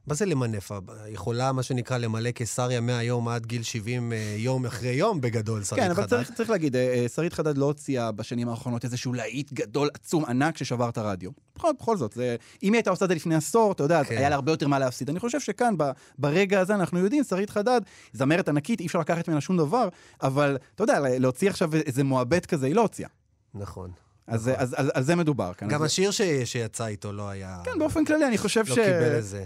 [0.07, 0.71] מה זה למנף?
[1.07, 5.81] יכולה, מה שנקרא, למלא קיסריה מהיום עד גיל 70 אה, יום אחרי יום בגדול, שרית
[5.81, 5.93] חדד.
[5.93, 9.53] כן, אבל צריך, צריך להגיד, אה, אה, שרית חדד לא הוציאה בשנים האחרונות איזשהו להיט
[9.53, 11.31] גדול, עצום, ענק, ששבר את הרדיו.
[11.55, 14.17] בכל, בכל זאת, זה, אם היא הייתה עושה את זה לפני עשור, אתה יודע, כן.
[14.17, 15.09] היה לה הרבה יותר מה להפסיד.
[15.09, 17.81] אני חושב שכאן, ב, ברגע הזה, אנחנו יודעים, שרית חדד,
[18.13, 19.87] זמרת ענקית, אי אפשר לקחת ממנה שום דבר,
[20.21, 23.09] אבל, אתה יודע, להוציא עכשיו איזה מועבד כזה, היא לא הוציאה.
[23.53, 23.91] נכון.
[24.31, 24.61] אז, נכון.
[24.61, 25.67] אז, אז, אז זה מדובר כאן.
[25.67, 25.83] גם.
[25.83, 26.21] השיר ש...
[26.45, 27.61] שיצא איתו לא היה...
[27.63, 28.79] כן, באופן כללי, אני חושב לא ש...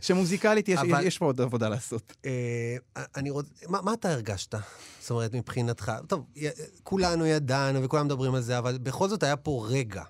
[0.02, 1.06] שמוזיקלית יש, אבל...
[1.08, 2.14] יש פה עוד עבודה לעשות.
[2.26, 2.76] אה,
[3.16, 3.46] אני רוצ...
[3.68, 4.56] מה, מה אתה הרגשת?
[5.00, 6.48] זאת אומרת, מבחינתך, טוב, י...
[6.84, 10.04] כולנו ידענו וכולם מדברים על זה, אבל בכל זאת היה פה רגע.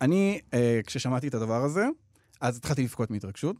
[0.00, 1.86] אני, אה, כששמעתי את הדבר הזה,
[2.42, 3.56] אז התחלתי לבכות מהתרגשות,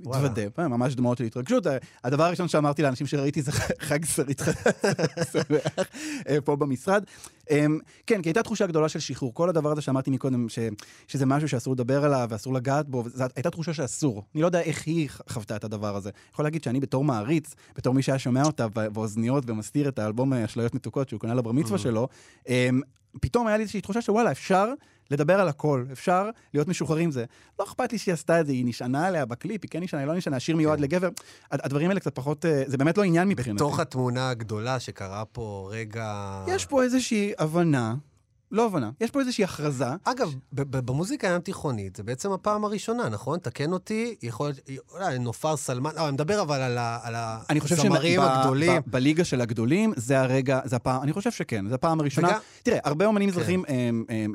[0.00, 1.66] התוודה, אה, ממש דמעות של התרגשות.
[2.04, 3.52] הדבר הראשון שאמרתי לאנשים שראיתי זה
[3.88, 4.42] חג שרית
[5.32, 5.86] שמח
[6.28, 7.04] אה, פה במשרד.
[7.50, 9.34] אמ, כן, כי הייתה תחושה גדולה של שחרור.
[9.34, 10.58] כל הדבר הזה שאמרתי מקודם, ש,
[11.08, 14.24] שזה משהו שאסור לדבר עליו ואסור לגעת בו, זו הייתה תחושה שאסור.
[14.34, 16.10] אני לא יודע איך היא חוותה את הדבר הזה.
[16.32, 20.74] יכול להגיד שאני בתור מעריץ, בתור מי שהיה שומע אותה באוזניות ומסתיר את האלבום אשליות
[20.74, 21.82] מתוקות שהוא קונה לבר מצווה mm.
[21.82, 22.08] שלו,
[22.48, 22.80] אמ,
[23.20, 24.72] פתאום היה לי איזושהי תחושה שוואלה, אפשר
[25.10, 27.24] לדבר על הכל, אפשר להיות משוחררים עם זה.
[27.58, 30.08] לא אכפת לי שהיא עשתה את זה, היא נשענה עליה בקליפ, היא כן נשענה, היא
[30.08, 30.82] לא נשענה, השיר מיועד כן.
[30.82, 31.08] לגבר.
[31.50, 33.56] הדברים האלה קצת פחות, אה, זה באמת לא עניין מבחינתי.
[33.56, 36.44] בתוך התמונה הגדולה שקרה פה רגע...
[36.48, 37.94] יש פה איזושהי הבנה
[38.52, 38.90] לא הבנה.
[39.00, 39.84] יש פה איזושהי הכרזה.
[40.04, 43.38] אגב, במוזיקה הים תיכונית, זה בעצם הפעם הראשונה, נכון?
[43.38, 46.60] תקן אותי, יכול להיות, אולי נופר סלמן, לא, אני מדבר אבל
[47.02, 47.14] על
[47.48, 48.82] הזמרים הגדולים.
[48.86, 52.28] בליגה של הגדולים, זה הרגע, זה הפעם, אני חושב שכן, זה הפעם הראשונה.
[52.28, 52.38] וגם...
[52.62, 53.36] תראה, הרבה אומנים כן.
[53.36, 53.64] מזרחים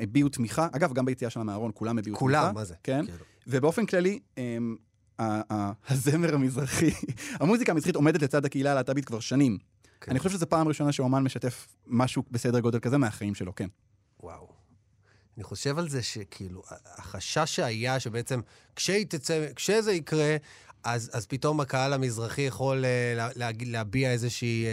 [0.01, 2.19] הביעו תמיכה, אגב, גם ביציאה של המארון, כולם הביעו תמיכה.
[2.19, 2.75] כולם, מה זה?
[2.83, 3.05] כן.
[3.47, 4.19] ובאופן כללי,
[5.89, 6.91] הזמר המזרחי,
[7.41, 9.57] המוזיקה המזרחית עומדת לצד הקהילה הלהט"בית כבר שנים.
[10.01, 10.11] כן.
[10.11, 13.67] אני חושב שזו פעם ראשונה שאומן משתף משהו בסדר גודל כזה מהחיים שלו, כן.
[14.23, 14.47] וואו.
[15.37, 16.63] אני חושב על זה שכאילו,
[16.97, 18.41] החשש שהיה שבעצם
[18.75, 20.37] כשהיא תצא, כשזה יקרה,
[20.83, 24.65] אז, אז פתאום הקהל המזרחי יכול uh, להגיד, להביע איזושהי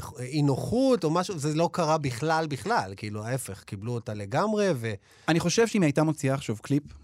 [0.00, 4.68] uh, אי נוחות או משהו, זה לא קרה בכלל בכלל, כאילו ההפך, קיבלו אותה לגמרי
[4.74, 4.92] ו...
[5.28, 6.96] אני חושב שאם הייתה מוציאה עכשיו קליפ אה,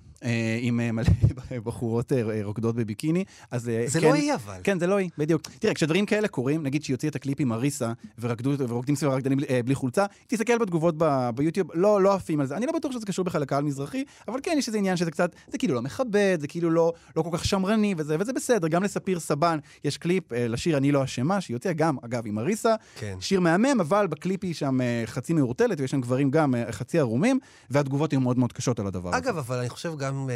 [0.60, 1.04] עם אה, מלא
[1.64, 4.60] בחורות אה, רוקדות בביקיני, אז זה כן, לא היא אבל.
[4.64, 5.42] כן, זה לא היא, בדיוק.
[5.58, 9.74] תראה, כשדברים כאלה קורים, נגיד שהיא הוציאה את הקליפ עם אריסה, ורוקדים סביב הרקדנים בלי
[9.74, 10.94] חולצה, תסתכל בתגובות
[11.34, 12.56] ביוטיוב, לא, לא עפים על זה.
[12.56, 15.30] אני לא בטוח שזה קשור בכלל לקהל מזרחי, אבל כן, יש איזה עניין שזה קצת,
[15.48, 18.68] זה כאילו לא מכבד, זה כאילו לא, לא כל כך שמרני וזה, וזה בסדר.
[18.68, 22.74] גם לספיר סבן יש קליפ לשיר אני לא אשמה, שהיא הוציאה גם, אגב, עם אריסה.
[22.98, 23.16] כן.
[23.20, 27.38] שיר מהמם, אבל בקליפ היא שם חצי מעורטלת, ויש שם גברים גם חצי ערומים,
[27.70, 29.40] והתגובות היו מאוד מאוד קשות על הדבר אגב, הזה.
[29.40, 30.34] אבל אני חושב גם, אה,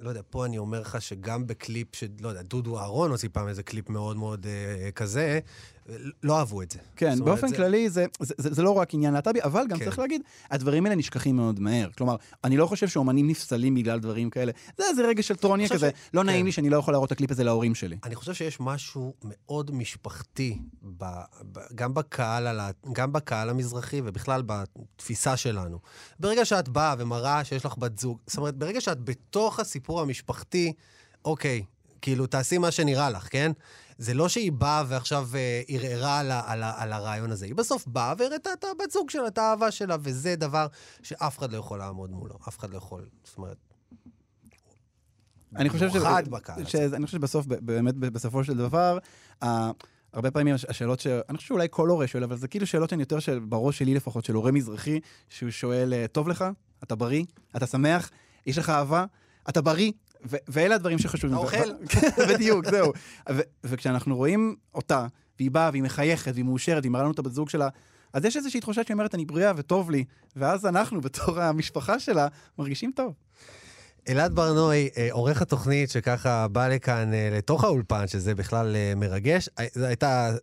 [0.00, 3.48] לא יודע, פה אני אומר לך שגם בקליפ של, לא יודע, דודו אהרון הוציא פעם
[3.48, 5.40] איזה קליפ מאוד מאוד אה, כזה,
[6.22, 6.78] לא אהבו את זה.
[6.96, 7.56] כן, באופן זה...
[7.56, 9.84] כללי זה, זה, זה, זה לא רק עניין להט"בי, אבל גם כן.
[9.84, 11.88] צריך להגיד, הדברים האלה נשכחים מאוד מהר.
[11.96, 14.52] כלומר, אני לא חושב שאומנים נפסלים בגלל דברים כאלה.
[14.78, 16.08] זה איזה רגע של טרוניה כזה, ש...
[16.14, 16.26] לא כן.
[16.26, 17.96] נעים לי שאני לא יכול להראות את הקליפ הזה להורים שלי.
[18.04, 21.04] אני חושב שיש משהו מאוד משפחתי, ב,
[21.52, 22.60] ב, גם, בקהל,
[22.92, 25.78] גם בקהל המזרחי ובכלל בתפיסה שלנו.
[26.20, 30.72] ברגע שאת באה ומראה שיש לך בת זוג, זאת אומרת, ברגע שאת בתוך הסיפור המשפחתי,
[31.24, 31.62] אוקיי,
[32.02, 33.52] כאילו, תעשי מה שנראה לך, כן?
[33.98, 37.46] זה לא שהיא באה ועכשיו אה, ערערה על, על, על הרעיון הזה.
[37.46, 40.66] היא בסוף באה והראתה את הבת זוג שלה, את האהבה שלה, וזה דבר
[41.02, 42.38] שאף אחד לא יכול לעמוד מולו.
[42.48, 43.56] אף אחד לא יכול, זאת אומרת...
[45.56, 46.08] אני חושב, שזה,
[46.66, 48.98] שזה, אני חושב שבסוף, באמת, בסופו של דבר,
[50.12, 51.06] הרבה פעמים השאלות ש...
[51.06, 53.94] אני חושב שאולי כל הורה שואל, אבל זה כאילו שאלות שהן יותר של, בראש שלי
[53.94, 56.44] לפחות, של הורה מזרחי, שהוא שואל, אה, טוב לך?
[56.82, 57.24] אתה בריא?
[57.56, 58.10] אתה שמח?
[58.46, 59.04] יש לך אהבה?
[59.48, 59.92] אתה בריא?
[60.24, 61.36] ואלה הדברים שחשובים.
[61.36, 61.72] אתה אוכל.
[62.34, 62.92] בדיוק, זהו.
[63.64, 65.06] וכשאנחנו רואים אותה,
[65.38, 67.68] והיא באה והיא מחייכת והיא מאושרת, והיא מראה לנו את הבת זוג שלה,
[68.12, 70.04] אז יש איזושהי תחושה שהיא אומרת, אני בריאה וטוב לי,
[70.36, 73.14] ואז אנחנו, בתור המשפחה שלה, מרגישים טוב.
[74.08, 79.48] אלעד ברנועי, אה, עורך התוכנית שככה בא לכאן אה, לתוך האולפן, שזה בכלל אה, מרגש,
[79.74, 80.34] זו הייתה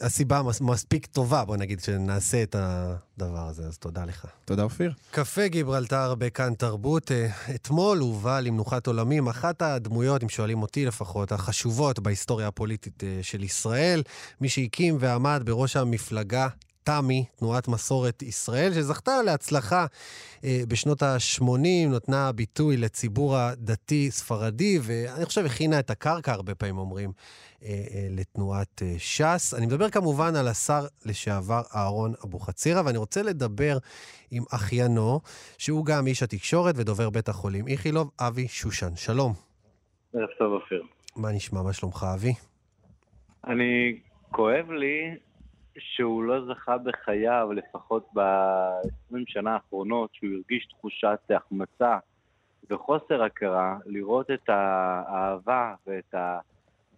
[0.00, 4.26] הסיבה מספיק טובה, בוא נגיד, שנעשה את הדבר הזה, אז תודה לך.
[4.44, 4.92] תודה, אופיר.
[5.10, 7.10] קפה גיברלטר בכאן תרבות.
[7.54, 14.02] אתמול הובא למנוחת עולמים אחת הדמויות, אם שואלים אותי לפחות, החשובות בהיסטוריה הפוליטית של ישראל,
[14.40, 16.48] מי שהקים ועמד בראש המפלגה
[16.84, 19.86] תמ"י, תנועת מסורת ישראל, שזכתה להצלחה
[20.44, 27.12] אה, בשנות ה-80, נתנה ביטוי לציבור הדתי-ספרדי, ואני חושב הכינה את הקרקע, הרבה פעמים אומרים,
[27.62, 29.54] אה, אה, לתנועת אה, ש"ס.
[29.58, 33.78] אני מדבר כמובן על השר לשעבר אהרון אבוחצירא, ואני רוצה לדבר
[34.30, 35.20] עם אחיינו,
[35.58, 38.96] שהוא גם איש התקשורת ודובר בית החולים איכילוב, אבי שושן.
[38.96, 39.32] שלום.
[40.14, 40.82] ערב טוב, אופיר.
[41.16, 41.62] מה נשמע?
[41.62, 42.34] מה שלומך, אבי?
[43.46, 43.98] אני,
[44.30, 45.16] כואב לי
[45.78, 51.98] שהוא לא זכה בחייו, לפחות ב-20 שנה האחרונות, שהוא הרגיש תחושת החמצה
[52.70, 56.14] וחוסר הכרה, לראות את האהבה ואת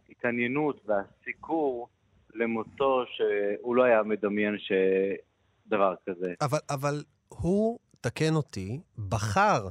[0.09, 1.89] ההתעניינות והסיקור
[2.35, 6.35] למותו שהוא לא היה מדמיין שדבר כזה.
[6.41, 9.69] אבל, אבל הוא, תקן אותי, בחר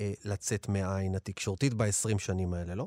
[0.00, 2.86] אה, לצאת מהעין התקשורתית ב-20 שנים האלה, לא?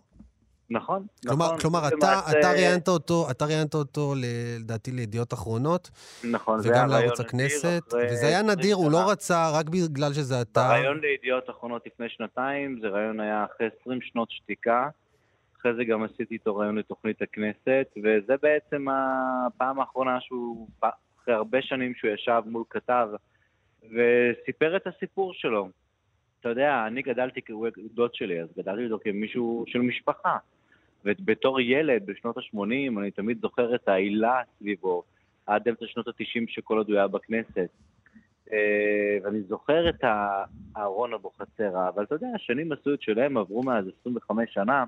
[0.69, 1.59] נכון, כלומר, נכון.
[1.59, 5.89] כלומר, אתה, אתה ראיינת אותו, אתה ראיינת אותו, לדעתי, לידיעות אחרונות.
[6.23, 7.83] נכון, זה וגם לערוץ הכנסת.
[7.93, 10.65] וזה היה נדיר, הוא לא רצה רק בגלל שזה אתה.
[10.65, 14.89] הרעיון לידיעות אחרונות לפני שנתיים, זה רעיון היה אחרי 20 שנות שתיקה.
[15.59, 20.67] אחרי זה גם עשיתי איתו רעיון לתוכנית הכנסת, וזה בעצם הפעם האחרונה שהוא,
[21.23, 23.07] אחרי הרבה שנים שהוא ישב מול כתב,
[23.83, 25.69] וסיפר את הסיפור שלו.
[26.39, 30.37] אתה יודע, אני גדלתי, הוא דוד שלי, אז גדלתי איתו כמישהו של משפחה.
[31.05, 35.03] ובתור ילד בשנות ה-80, אני תמיד זוכר את העילה סביבו,
[35.45, 37.69] עד אמצע שנות ה-90 שכל עוד הוא היה בכנסת.
[38.51, 40.03] אה, ואני זוכר את
[40.77, 44.83] אהרון אבוחצירא, אבל אתה יודע, השנים עשו את שלהם, עברו מאז 25 שנה,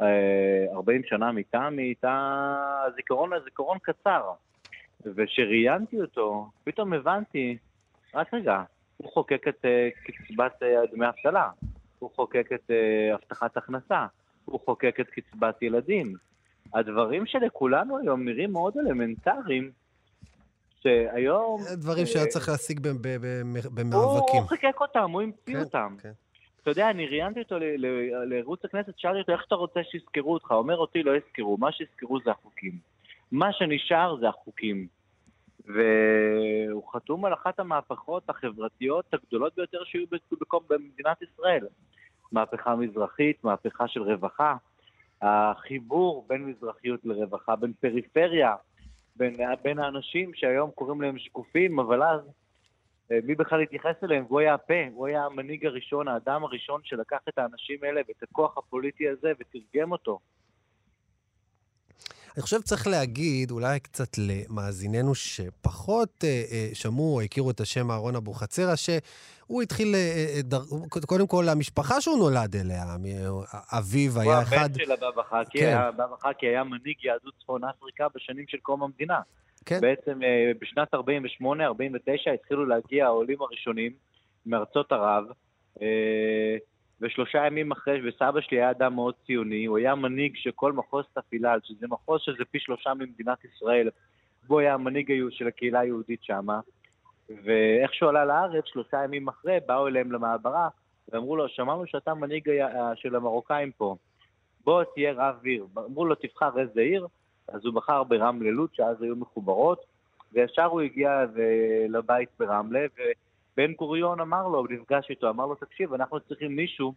[0.00, 4.30] 40 אה, שנה מטעמי, הייתה זיכרון לזיכרון קצר.
[5.04, 7.56] וכשראיינתי אותו, פתאום הבנתי,
[8.14, 8.62] רק רגע,
[8.96, 11.50] הוא חוקק את אה, קצבת דמי אבטלה,
[11.98, 12.70] הוא חוקק את
[13.14, 14.06] הבטחת הכנסה,
[14.46, 16.14] הוא חוקק את קצבת ילדים.
[16.74, 19.70] הדברים שלכולנו היום נראים מאוד אלמנטריים,
[20.80, 21.60] שהיום...
[21.76, 22.80] דברים שהיה צריך להשיג
[23.74, 24.40] במאבקים.
[24.40, 25.96] הוא חיקק אותם, הוא המציא כן, אותם.
[26.02, 26.12] כן.
[26.62, 27.56] אתה יודע, אני ראיינתי אותו
[28.26, 30.50] לערוץ הכנסת, שאלתי אותו, איך אתה רוצה שיזכרו אותך?
[30.50, 32.78] הוא אומר, אותי לא יזכרו, מה שיזכרו זה החוקים.
[33.32, 34.86] מה שנשאר זה החוקים.
[35.64, 40.04] והוא חתום על אחת המהפכות החברתיות הגדולות ביותר שהיו
[40.68, 41.66] במדינת ישראל.
[42.32, 44.56] מהפכה מזרחית, מהפכה של רווחה,
[45.22, 48.54] החיבור בין מזרחיות לרווחה, בין פריפריה,
[49.16, 52.20] בין, בין האנשים שהיום קוראים להם שקופים, אבל אז
[53.12, 54.24] אה, מי בכלל התייחס אליהם?
[54.28, 58.58] והוא היה הפה, הוא היה המנהיג הראשון, האדם הראשון שלקח את האנשים האלה ואת הכוח
[58.58, 60.18] הפוליטי הזה ותרגם אותו.
[62.36, 67.90] אני חושב צריך להגיד, אולי קצת למאזיננו שפחות אה, אה, שמעו או הכירו את השם
[67.90, 70.60] אהרון אבוחצירא, שהוא התחיל, אה, אה, דר...
[71.06, 72.84] קודם כל, המשפחה שהוא נולד אליה,
[73.78, 74.56] אביו היה אחד...
[74.56, 75.76] הוא הבן של הבבא חאקי, כן.
[75.76, 79.20] הבבא חאקי היה מנהיג יהדות צפון אפריקה בשנים של קום המדינה.
[79.66, 79.80] כן.
[79.80, 80.98] בעצם אה, בשנת 48-49
[82.34, 83.92] התחילו להגיע העולים הראשונים
[84.46, 85.24] מארצות ערב.
[87.02, 90.72] אה, ושלושה ימים אחרי, וסבא שלי היה אדם מאוד ציוני, הוא היה מנהיג של כל
[90.72, 93.90] מחוז תפילאל, שזה מחוז שזה פי שלושה ממדינת ישראל,
[94.46, 96.60] והוא היה המנהיג של הקהילה היהודית שמה,
[97.44, 100.68] ואיך שהוא עלה לארץ, שלושה ימים אחרי, באו אליהם למעברה,
[101.08, 102.50] ואמרו לו, שמענו שאתה מנהיג
[102.94, 103.96] של המרוקאים פה,
[104.64, 105.66] בוא תהיה רב עיר.
[105.78, 107.06] אמרו לו, תבחר איזה עיר,
[107.48, 109.84] אז הוא בחר ברמלה לוד, שאז היו מחוברות,
[110.32, 111.24] וישר הוא הגיע
[111.88, 113.02] לבית ברמלה, ו...
[113.56, 116.94] בן גוריון אמר לו, נפגש איתו, אמר לו, תקשיב, אנחנו צריכים מישהו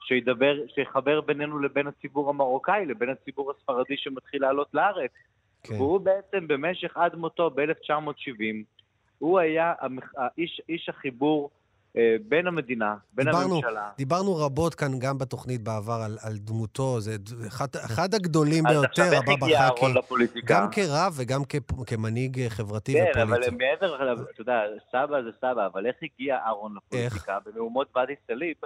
[0.00, 5.10] שידבר, שיחבר בינינו לבין הציבור המרוקאי, לבין הציבור הספרדי שמתחיל לעלות לארץ.
[5.62, 5.74] כן.
[5.74, 8.42] והוא בעצם במשך עד מותו ב-1970,
[9.18, 9.74] הוא היה
[10.16, 11.50] האיש, איש החיבור
[12.28, 13.90] בין המדינה, בין דיברנו, הממשלה.
[13.96, 19.32] דיברנו רבות כאן גם בתוכנית בעבר על, על דמותו, זה אחד, אחד הגדולים ביותר, הבבא
[19.32, 19.32] חאקי.
[19.32, 20.54] אז עכשיו איך הגיע אהרון לפוליטיקה?
[20.54, 23.50] גם כרב וגם כ, כמנהיג חברתי כן, ופוליטי.
[23.50, 24.60] כן, אבל מעבר, אתה יודע,
[24.92, 27.36] סבא זה סבא, אבל איך הגיע אהרון לפוליטיקה?
[27.36, 27.46] איך?
[27.46, 28.56] במהומות ואדי סאליב,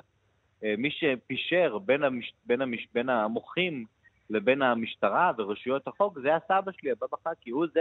[0.64, 3.84] אה, מי שפישר בין, המש, בין, המש, בין המוחים
[4.30, 7.80] לבין המשטרה ורשויות החוק, זה הסבא שלי, הבבא חאקי, הוא זה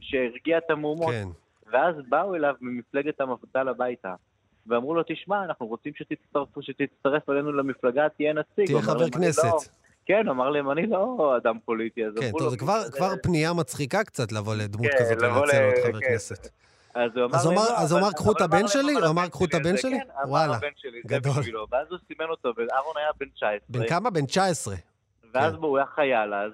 [0.00, 1.10] שהרגיע את המהומות.
[1.10, 1.28] כן.
[1.72, 4.14] ואז באו אליו ממפלגת המפד"ל הביתה.
[4.68, 8.66] ואמרו לו, תשמע, אנחנו רוצים שתצטרפו, שתצטרף אלינו למפלגה, תהיה נציג.
[8.66, 9.44] תהיה חבר כנסת.
[9.44, 9.58] לא.
[10.06, 14.04] כן, אמר להם, אני לא אדם פוליטי, אז כן, טוב, זה כבר, כבר פנייה מצחיקה
[14.04, 16.08] קצת לבוא לדמות כן, כזאת ולנצל עוד חבר כן.
[16.08, 16.48] כנסת.
[16.94, 18.92] אז הוא אמר, לא, אז הוא אמר, קחו את הבן שלי?
[18.92, 19.98] הוא אמר, קחו את הבן שלי?
[19.98, 20.58] כן, וואלה,
[21.06, 21.32] גדול.
[21.70, 23.58] ואז הוא סימן אותו, ואהרון היה בן 19.
[23.68, 24.10] בן כמה?
[24.10, 24.74] בן 19.
[25.34, 25.58] ואז כן.
[25.58, 26.52] הוא היה חייל אז,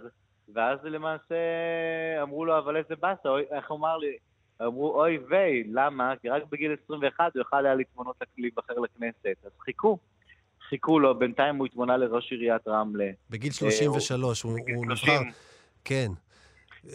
[0.54, 1.34] ואז למעשה
[2.22, 4.16] אמרו לו, אבל איזה באסה, איך הוא אמר לי?
[4.62, 6.14] אמרו, אוי ויי, למה?
[6.22, 9.36] כי רק בגיל 21 הוא יכל היה להתמנות להיבחר לכנסת.
[9.44, 9.98] אז חיכו.
[10.68, 13.10] חיכו לו, בינתיים הוא התמונה לראש עיריית רמלה.
[13.30, 15.20] בגיל 33, אה, הוא, הוא נבחר,
[15.84, 16.08] כן.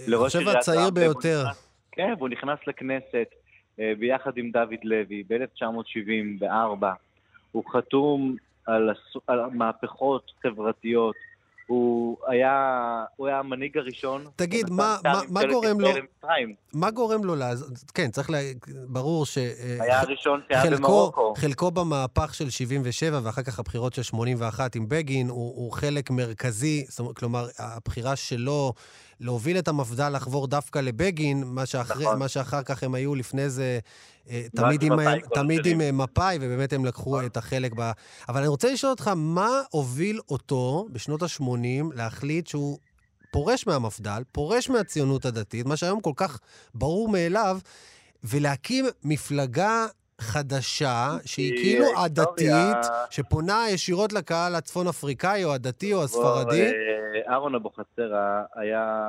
[0.07, 0.53] לראש עיריית רמלה.
[0.53, 1.43] אני חושב הצעיר ביותר.
[1.91, 3.27] כן, והוא נכנס לכנסת
[3.79, 6.85] אה, ביחד עם דוד לוי ב-1974.
[7.51, 8.89] הוא חתום על,
[9.27, 11.15] על מהפכות חברתיות,
[11.69, 14.25] הוא היה, הוא היה המנהיג הראשון.
[14.35, 15.89] תגיד, מה, מה, מה גורם לו...
[16.73, 17.85] מה גורם לו לעז...
[17.93, 18.33] כן, צריך ל...
[18.33, 18.39] לה...
[18.87, 19.37] ברור ש...
[19.79, 21.33] היה הראשון שהיה במרוקו.
[21.37, 26.85] חלקו במהפך של 77 ואחר כך הבחירות של 81 עם בגין הוא, הוא חלק מרכזי,
[27.15, 28.73] כלומר, הבחירה שלו
[29.19, 32.19] להוביל את המפד"ל לחבור דווקא לבגין, מה, שאחרי, נכון.
[32.19, 33.79] מה שאחר כך הם היו לפני זה
[34.29, 34.93] אה, תמיד עם,
[35.33, 37.25] תמיד עם אה, מפא"י, ובאמת הם לקחו נכון.
[37.25, 37.91] את החלק ב...
[38.29, 42.77] אבל אני רוצה לשאול אותך, מה הוביל אותו בשנות ה-80 להחליט שהוא
[43.31, 46.39] פורש מהמפד"ל, פורש מהציונות הדתית, מה שהיום כל כך
[46.73, 47.59] ברור מאליו,
[48.23, 49.87] ולהקים מפלגה
[50.19, 52.77] חדשה, שהיא כאילו הדתית,
[53.09, 56.61] שפונה ישירות לקהל הצפון אפריקאי, או הדתי, או הספרדי.
[56.61, 59.05] אה, אהרון אבוחצירא היה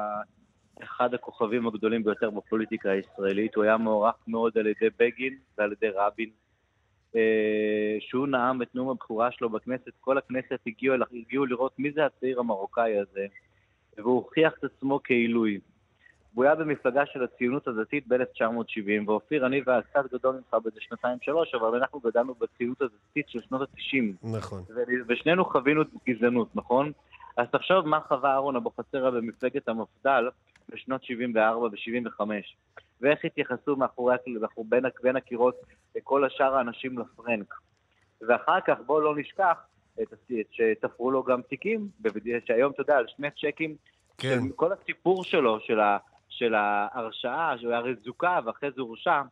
[0.82, 3.54] אחד הכוכבים הגדולים ביותר בפוליטיקה הישראלית.
[3.54, 6.30] הוא היה מוערך מאוד על ידי בגין ועל ידי רבין.
[7.16, 12.06] אה, שהוא נאם את נאום הבכורה שלו בכנסת, כל הכנסת הגיעו, הגיעו לראות מי זה
[12.06, 13.26] הצעיר המרוקאי הזה,
[13.96, 15.60] והוא הוכיח את עצמו כעילוי.
[16.34, 21.74] והוא היה במפלגה של הציונות הדתית ב-1970, ואופיר, אני והקצת גדול ממך באיזה שנתיים-שלוש, אבל
[21.78, 24.28] אנחנו גדלנו בציונות הדתית של שנות ה-90.
[24.36, 24.62] נכון.
[25.08, 26.92] ושנינו חווינו גזענות, נכון?
[27.36, 30.28] אז תחשוב מה חווה אהרון אבוחצירא במפלגת המפד"ל
[30.68, 32.24] בשנות 74 ו-75,
[33.00, 34.16] ואיך התייחסו מאחורי,
[34.58, 35.54] בין, בין הקירות
[35.96, 37.54] לכל השאר האנשים לפרנק.
[38.28, 39.56] ואחר כך, בואו לא נשכח,
[40.50, 41.88] שתפרו לו גם תיקים,
[42.46, 43.76] שהיום, אתה יודע, על שני צ'קים,
[44.18, 44.38] כן.
[44.56, 45.78] כל הסיפור שלו, של.
[46.40, 49.22] של ההרשעה, שהוא היה רזוקה ואחרי זה הורשע,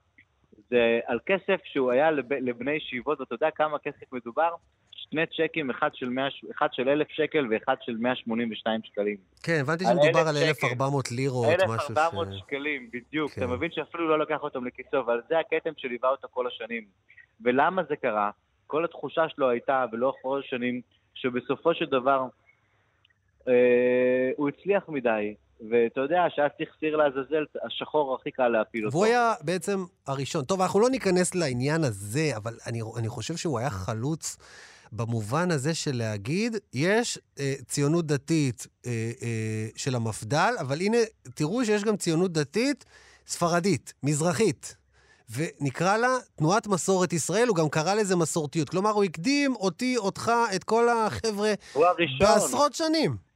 [0.71, 4.51] זה על כסף שהוא היה לב, לבני ישיבות, ואתה יודע כמה כסף מדובר?
[4.91, 9.17] שני צ'קים, אחד של, 100, אחד של 1,000 שקל ואחד של 182 שקלים.
[9.43, 11.99] כן, הבנתי שמדובר על 1,400 לירות, משהו ש...
[11.99, 13.31] 1,400 שקלים, בדיוק.
[13.31, 13.43] כן.
[13.43, 16.85] אתה מבין שאפילו לא לקח אותם לכיסו, אבל זה הכתם שליווה אותה כל השנים.
[17.45, 18.31] ולמה זה קרה?
[18.67, 20.81] כל התחושה שלו הייתה, ולאורך כל השנים,
[21.15, 22.27] שבסופו של דבר
[23.49, 25.35] אה, הוא הצליח מדי.
[25.61, 28.97] ואתה יודע שהיה צריך סיר לעזאזל, השחור הכי קל להפיל אותו.
[28.97, 30.45] והוא היה בעצם הראשון.
[30.45, 34.37] טוב, אנחנו לא ניכנס לעניין הזה, אבל אני, אני חושב שהוא היה חלוץ
[34.93, 38.91] במובן הזה של להגיד, יש אה, ציונות דתית אה,
[39.23, 40.99] אה, של המפד"ל, אבל הנה,
[41.35, 42.85] תראו שיש גם ציונות דתית
[43.27, 44.77] ספרדית, מזרחית.
[45.31, 48.69] ונקרא לה תנועת מסורת ישראל, הוא גם קרא לזה מסורתיות.
[48.69, 51.53] כלומר, הוא הקדים אותי, אותך, את כל החבר'ה
[52.21, 53.28] בעשרות שנים.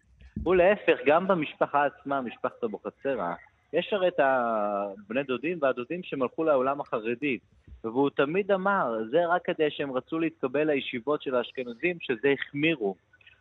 [0.43, 3.35] הוא להפך, גם במשפחה עצמה, משפחת אבוחצירא,
[3.73, 7.39] יש הרי את הבני דודים והדודים שהם הלכו לעולם החרדי,
[7.85, 12.95] והוא תמיד אמר, זה רק כדי שהם רצו להתקבל לישיבות של האשכנזים, שזה החמירו.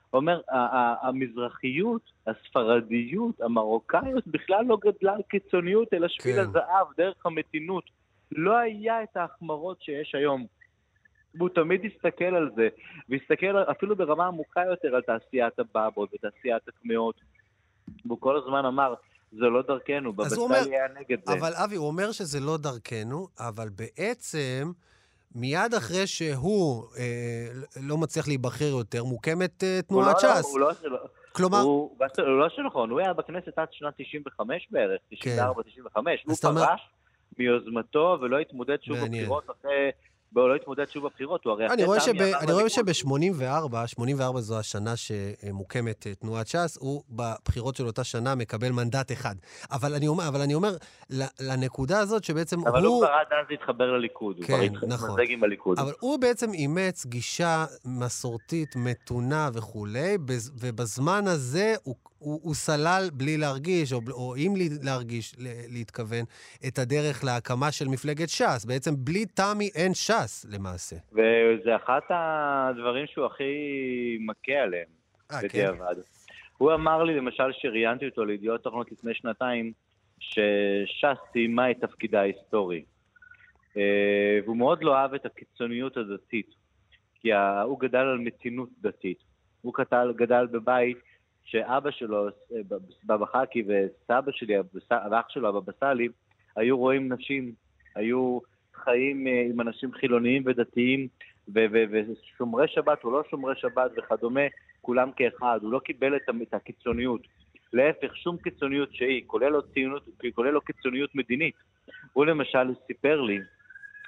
[0.09, 0.41] הוא אומר,
[1.01, 6.41] המזרחיות, הספרדיות, המרוקאיות, בכלל לא גדלה על קיצוניות, אלא שביל כן.
[6.41, 7.83] הזהב, דרך המתינות.
[8.31, 10.45] לא היה את ההחמרות שיש היום.
[11.35, 12.67] והוא תמיד הסתכל על זה,
[13.09, 17.15] והסתכל אפילו ברמה עמוקה יותר על תעשיית הבאבות ותעשיית הקמעות.
[18.05, 18.93] והוא כל הזמן אמר,
[19.31, 21.33] זה לא דרכנו, בבצל היה נגד זה.
[21.33, 24.71] אבל אבי, הוא אומר שזה לא דרכנו, אבל בעצם...
[25.35, 27.47] מיד אחרי שהוא אה,
[27.81, 30.51] לא מצליח להיבחר יותר, מוקמת אה, תנועת לא, לא, ש"ס.
[30.51, 30.99] הוא לא, הוא לא,
[31.31, 31.59] כלומר...
[31.59, 35.15] הוא, הוא לא שנכון, הוא היה בכנסת עד שנת 95 בערך, 94-95.
[35.21, 35.37] כן.
[36.25, 36.89] הוא פרש
[37.39, 39.91] מיוזמתו ולא התמודד שוב בבחירות אחרי
[40.31, 41.67] בואו, לא התמודד שוב בבחירות, הוא הרי...
[41.67, 47.75] אני רואה, שב, אני רואה שב-84, 84 זו השנה שמוקמת אה, תנועת ש"ס, הוא בבחירות
[47.75, 49.35] של אותה שנה מקבל מנדט אחד.
[49.71, 50.75] אבל אני אומר, אבל אני אומר
[51.39, 52.77] לנקודה הזאת שבעצם אבל הוא...
[52.77, 55.09] אבל הוא כבר עד אז התחבר לליכוד, כן, הוא כבר נכון.
[55.09, 55.79] התמזג עם הליכוד.
[55.79, 60.17] אבל הוא בעצם אימץ גישה מסורתית, מתונה וכולי,
[60.59, 64.53] ובזמן הזה הוא הוא, הוא סלל בלי להרגיש, או, או אם
[64.83, 65.35] להרגיש,
[65.69, 66.25] להתכוון,
[66.67, 68.65] את הדרך להקמה של מפלגת ש"ס.
[68.65, 70.95] בעצם בלי תמי אין ש"ס, למעשה.
[71.11, 73.53] וזה אחד הדברים שהוא הכי
[74.19, 74.87] מכה עליהם,
[75.31, 75.47] אה, כן?
[75.47, 75.95] בדיעבד.
[75.95, 76.01] כן?
[76.57, 79.71] הוא אמר לי, למשל, שראיינתי אותו לידיעות תוכנות לפני שנתיים,
[80.19, 82.83] שש"ס סיימה את תפקידה ההיסטורי.
[83.77, 86.49] אה, והוא מאוד לא אהב את הקיצוניות הדתית,
[87.21, 89.23] כי הוא גדל על מתינות דתית.
[89.61, 90.97] הוא גדל, גדל בבית
[91.43, 92.27] שאבא שלו,
[93.05, 94.53] בבא חכי, וסבא שלי,
[95.11, 96.07] ואח שלו, הבבא סאלי,
[96.55, 97.53] היו רואים נשים,
[97.95, 98.39] היו
[98.75, 101.07] חיים אה, עם אנשים חילוניים ודתיים,
[101.53, 104.41] ושומרי שבת או לא שומרי שבת וכדומה,
[104.81, 105.59] כולם כאחד.
[105.61, 107.21] הוא לא קיבל את הקיצוניות.
[107.73, 110.03] להפך, שום קיצוניות שהיא, כולל לו, ציונות,
[110.35, 111.55] כולל לו קיצוניות מדינית.
[112.13, 113.39] הוא למשל סיפר לי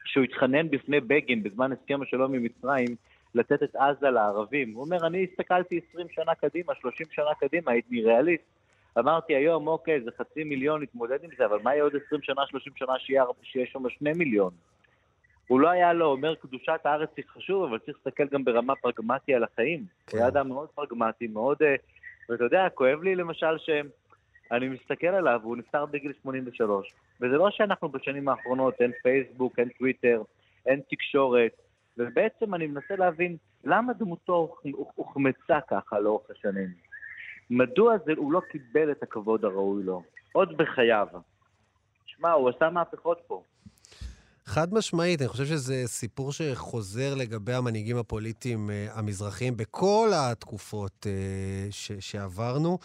[0.05, 2.87] שהוא התחנן בפני בגין בזמן הסכם השלום עם מצרים,
[3.35, 4.73] לתת את עזה לערבים.
[4.73, 8.43] הוא אומר, אני הסתכלתי 20 שנה קדימה, 30 שנה קדימה, הייתי ריאליסט.
[8.99, 12.41] אמרתי היום, אוקיי, זה חצי מיליון, נתמודד עם זה, אבל מה יהיה עוד 20 שנה,
[12.47, 14.51] 30 שנה שיהיה, שיהיה שם 2 מיליון?
[15.47, 19.33] הוא לא היה לו אומר, קדושת הארץ היא חשוב, אבל צריך להסתכל גם ברמה פרגמטי
[19.35, 19.85] על החיים.
[20.07, 20.17] כן.
[20.17, 21.57] הוא היה אדם מאוד פרגמטי, מאוד...
[21.63, 21.75] אה,
[22.29, 26.93] ואתה יודע, כואב לי למשל שאני מסתכל עליו, והוא נפטר בגיל 83.
[27.21, 30.21] וזה לא שאנחנו בשנים האחרונות, אין פייסבוק, אין טוויטר,
[30.65, 31.51] אין תקשורת,
[31.97, 34.55] ובעצם אני מנסה להבין למה דמותו
[34.95, 36.69] הוחמצה ככה לאורך השנים.
[37.49, 41.07] מדוע זה, הוא לא קיבל את הכבוד הראוי לו, עוד בחייו.
[42.05, 43.43] שמע, הוא עשה מהפכות פה.
[44.45, 51.71] חד משמעית, אני חושב שזה סיפור שחוזר לגבי המנהיגים הפוליטיים uh, המזרחיים בכל התקופות uh,
[51.71, 52.77] ש- שעברנו.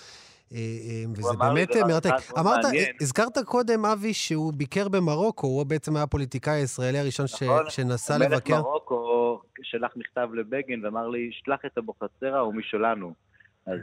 [1.17, 2.11] וזה באמת מרתק.
[2.39, 2.65] אמרת,
[3.01, 8.55] הזכרת קודם, אבי, שהוא ביקר במרוקו, הוא בעצם היה הפוליטיקאי הישראלי הראשון נכון, שנסע לבקר.
[8.55, 8.98] מלך מרוקו
[9.63, 13.15] שלח מכתב לבגין ואמר לי, שלח את אבוחצירא, הוא משלנו.
[13.67, 13.81] אז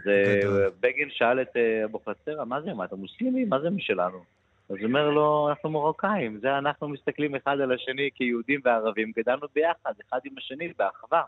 [0.79, 3.45] בגין שאל את אבוחצירא, מה זה, מה אתה מוסלמי?
[3.45, 4.23] מה זה משלנו?
[4.69, 9.47] אז הוא אומר לו, אנחנו מרוקאים, זה אנחנו מסתכלים אחד על השני כיהודים וערבים, גדלנו
[9.55, 11.21] ביחד, אחד עם השני, באחווה.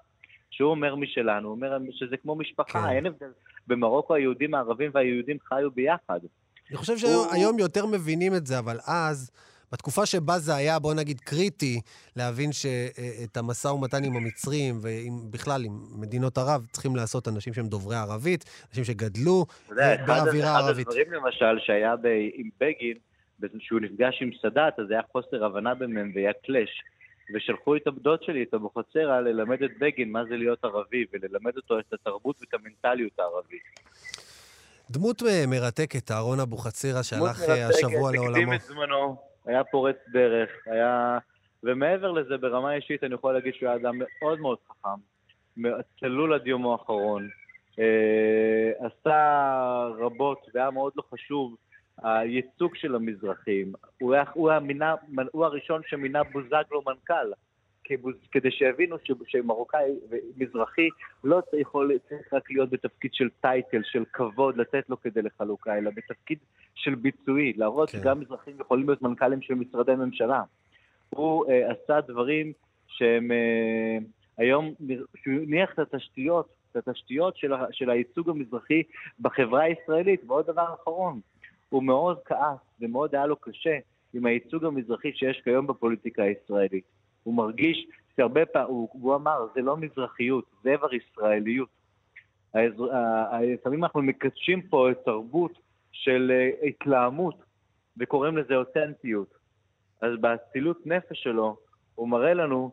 [0.49, 2.89] שהוא אומר משלנו, הוא אומר שזה כמו משפחה, כן.
[2.89, 3.31] אין הבדל.
[3.67, 6.19] במרוקו היהודים הערבים והיהודים חיו ביחד.
[6.69, 7.59] אני חושב שהיום הוא...
[7.59, 9.31] יותר מבינים את זה, אבל אז,
[9.71, 11.81] בתקופה שבה זה היה, בוא נגיד, קריטי,
[12.15, 17.95] להבין שאת המשא ומתן עם המצרים, ובכלל עם מדינות ערב, צריכים לעשות אנשים שהם דוברי
[17.95, 19.45] ערבית, אנשים שגדלו
[20.07, 20.87] באווירה ערבית.
[20.87, 21.95] אחד הדברים, למשל, שהיה
[22.33, 22.97] עם בגין,
[23.59, 26.83] כשהוא נפגש עם סאדאת, אז היה חוסר הבנה ביניהם והיה קלאש.
[27.33, 31.79] ושלחו את הבדוד שלי, את אבוחצירא, ללמד את בגין מה זה להיות ערבי, וללמד אותו
[31.79, 33.61] את התרבות ואת המנטליות הערבית.
[34.91, 38.31] דמות מרתקת, אהרון אבוחצירא, שהלך אה, השבוע לעולמו.
[38.31, 39.17] הקדים את זמנו,
[39.47, 41.17] היה פורץ דרך, היה...
[41.63, 44.99] ומעבר לזה, ברמה אישית, אני יכול להגיד שהוא היה אדם מאוד מאוד חכם,
[45.99, 47.29] צלול עד יומו האחרון,
[47.79, 51.55] אה, עשה רבות והיה מאוד לא חשוב
[52.03, 53.73] הייצוג של המזרחים.
[54.01, 54.95] הוא, היה, הוא, היה מינה,
[55.31, 57.31] הוא הראשון שמינה בוזגלו מנכ"ל,
[58.31, 58.95] כדי שיבינו
[59.27, 60.87] שמרוקאי ומזרחי
[61.23, 65.91] לא יכול, צריך רק להיות בתפקיד של טייטל, של כבוד, לתת לו כדי לחלוקה, אלא
[65.95, 66.37] בתפקיד
[66.75, 67.97] של ביצועי, להראות כן.
[67.97, 70.43] שגם מזרחים יכולים להיות מנכ"לים של משרדי ממשלה.
[71.09, 72.53] הוא uh, עשה דברים
[72.87, 74.03] שהם uh,
[74.37, 74.73] היום,
[75.15, 78.83] שהוא הניח את התשתיות, את התשתיות של, של הייצוג המזרחי
[79.19, 80.21] בחברה הישראלית.
[80.27, 81.19] ועוד דבר אחרון,
[81.69, 83.77] הוא מאוד כעס ומאוד היה לו קשה
[84.13, 86.96] עם הייצוג המזרחי שיש כיום בפוליטיקה הישראלית.
[87.27, 91.69] הוא מרגיש שהרבה פעמים, הוא, הוא אמר, זה לא מזרחיות, זה עבר ישראליות.
[93.53, 95.51] לפעמים אנחנו מקדשים פה את תרבות
[95.91, 97.35] של אה, התלהמות
[97.97, 99.33] וקוראים לזה אותנטיות.
[100.01, 101.57] אז באצילות נפש שלו
[101.95, 102.71] הוא מראה לנו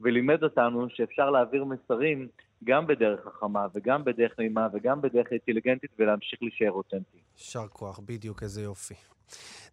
[0.00, 2.28] ולימד אותנו שאפשר להעביר מסרים
[2.64, 7.18] גם בדרך חכמה וגם בדרך נעימה וגם בדרך אינטליגנטית ולהמשיך להישאר אותנטי.
[7.38, 8.94] יישר כוח, בדיוק, איזה יופי.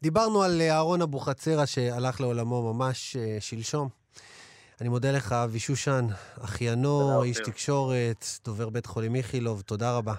[0.02, 4.05] דיברנו על אה, אהרון אבוחצירא שהלך לעולמו ממש uh, שלשום.
[4.82, 6.06] אני מודה לך, אבי שושן,
[6.44, 10.14] אחיינו, איש תקשורת, דובר בית חולים איכילוב, תודה רבה.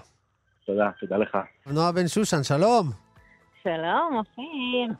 [0.65, 1.37] תודה, תודה לך.
[1.67, 2.85] נועה בן שושן, שלום.
[3.63, 4.93] שלום, אופיר.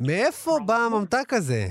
[0.00, 1.66] מאיפה בא הממתק הזה?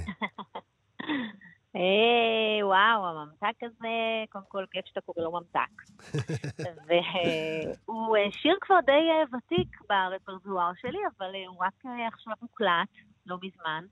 [1.76, 3.88] אה, וואו, הממתק הזה,
[4.30, 5.82] קודם כל כיף שאתה קורא לו ממתק.
[6.88, 11.74] והוא אה, שיר כבר די אה, ותיק ברפרזואר שלי, אבל הוא רק
[12.14, 12.90] עכשיו מוקלט,
[13.26, 13.86] לא מזמן.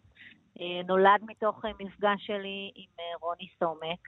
[0.87, 2.89] נולד מתוך מפגש שלי עם
[3.21, 3.99] רוני סומק.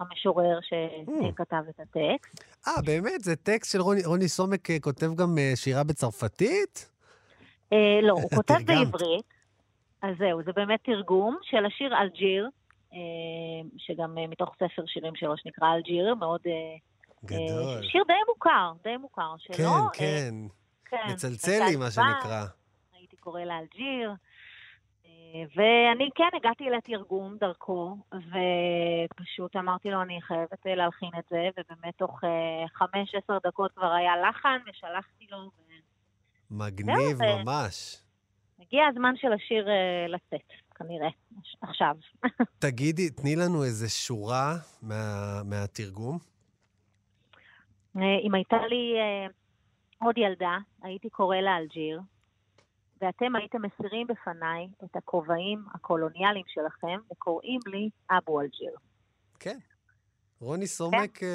[0.00, 2.44] המשורר שכתב את הטקסט.
[2.68, 3.24] אה, באמת?
[3.24, 6.90] זה טקסט של רוני, רוני סומק כותב גם שירה בצרפתית?
[8.02, 9.40] לא, הוא כותב בעברית.
[10.02, 12.48] אז זהו, זה באמת תרגום של השיר אלג'יר,
[12.92, 12.98] אה,
[13.76, 16.40] שגם אה, מתוך ספר שירים שלו שנקרא אלג'יר, מאוד...
[16.46, 16.76] אה,
[17.24, 17.82] גדול.
[17.82, 19.56] שיר די מוכר, די מוכר שלו.
[19.56, 20.34] כן, כן.
[20.84, 21.12] כן.
[21.12, 22.44] מצלצל לי, מה שנקרא.
[22.92, 24.12] הייתי קורא לה אלג'יר.
[25.56, 32.20] ואני כן הגעתי לתרגום דרכו, ופשוט אמרתי לו, אני חייבת להלחין את זה, ובאמת תוך
[32.74, 35.38] חמש, עשר דקות כבר היה לחן, ושלחתי לו.
[35.38, 35.72] ו...
[36.50, 38.02] מגניב ממש.
[38.60, 39.68] הגיע הזמן של השיר
[40.08, 40.50] לצאת.
[40.80, 41.08] כנראה,
[41.60, 41.96] עכשיו.
[42.58, 44.94] תגידי, תני לנו איזה שורה מה,
[45.44, 46.18] מהתרגום.
[47.96, 49.26] אה, אם הייתה לי אה,
[49.98, 52.00] עוד ילדה, הייתי קורא לה אלג'יר,
[53.00, 58.72] ואתם הייתם מסירים בפניי את הכובעים הקולוניאליים שלכם וקוראים לי אבו אלג'יר.
[59.40, 59.58] כן.
[60.40, 61.26] רוני סומק כן.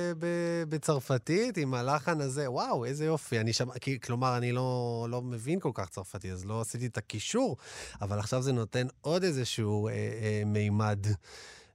[0.69, 3.39] בצרפתית עם הלחן הזה, וואו, איזה יופי.
[3.39, 7.57] אני שמע, כלומר, אני לא, לא מבין כל כך צרפתית, אז לא עשיתי את הקישור,
[8.01, 10.99] אבל עכשיו זה נותן עוד איזשהו אה, אה, מימד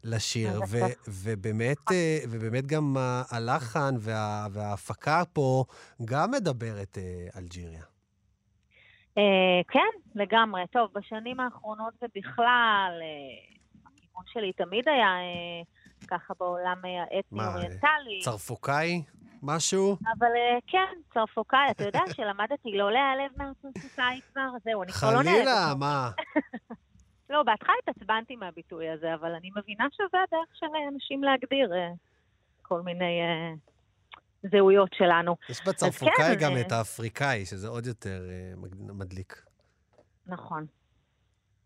[0.04, 0.60] לשיר.
[0.68, 0.78] ו,
[1.08, 2.96] ובאמת, אה, ובאמת גם
[3.30, 5.64] הלחן וה, וההפקה פה
[6.04, 7.89] גם מדברת אה, אלג'יריה.
[9.18, 10.62] אה, כן, לגמרי.
[10.72, 15.06] טוב, בשנים האחרונות ובכלל, אה, הכיוון שלי תמיד היה...
[15.06, 15.62] אה,
[16.08, 18.20] ככה בעולם האתני-אוריינטלי.
[18.22, 19.02] צרפוקאי?
[19.42, 19.96] משהו?
[20.18, 21.70] אבל אה, כן, צרפוקאי.
[21.70, 24.48] אתה יודע שלמדתי לא להיעלב מהצרפוקאי כבר?
[24.64, 25.34] זהו, אני כבר לא נעלבת.
[25.34, 26.10] חלילה, מה?
[27.30, 31.90] לא, בהתחלה התעצבנתי מהביטוי הזה, אבל אני מבינה שזה הדרך של אנשים להגדיר אה,
[32.62, 33.20] כל מיני
[34.44, 35.36] אה, זהויות שלנו.
[35.48, 38.22] יש בצרפוקאי כן, גם את האפריקאי, שזה עוד יותר
[38.88, 39.42] מדליק.
[40.26, 40.66] נכון.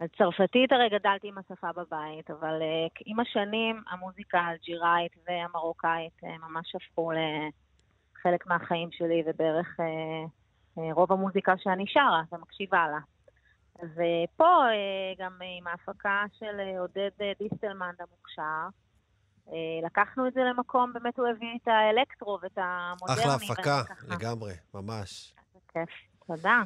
[0.01, 6.27] אז צרפתית הרי גדלתי עם השפה בבית, אבל uh, עם השנים המוזיקה האלג'יראית והמרוקאית uh,
[6.49, 12.99] ממש הפכו לחלק מהחיים שלי, ובערך uh, רוב המוזיקה שאני שרה ומקשיבה לה.
[13.83, 14.67] ופה
[15.19, 18.69] גם עם ההפקה של עודד דיסטלמן המוכשר,
[19.85, 23.21] לקחנו את זה למקום, באמת הוא הביא את האלקטרו ואת המודרני.
[23.21, 25.35] אחלה הפקה, לגמרי, ממש.
[25.73, 25.91] כיף,
[26.27, 26.63] תודה.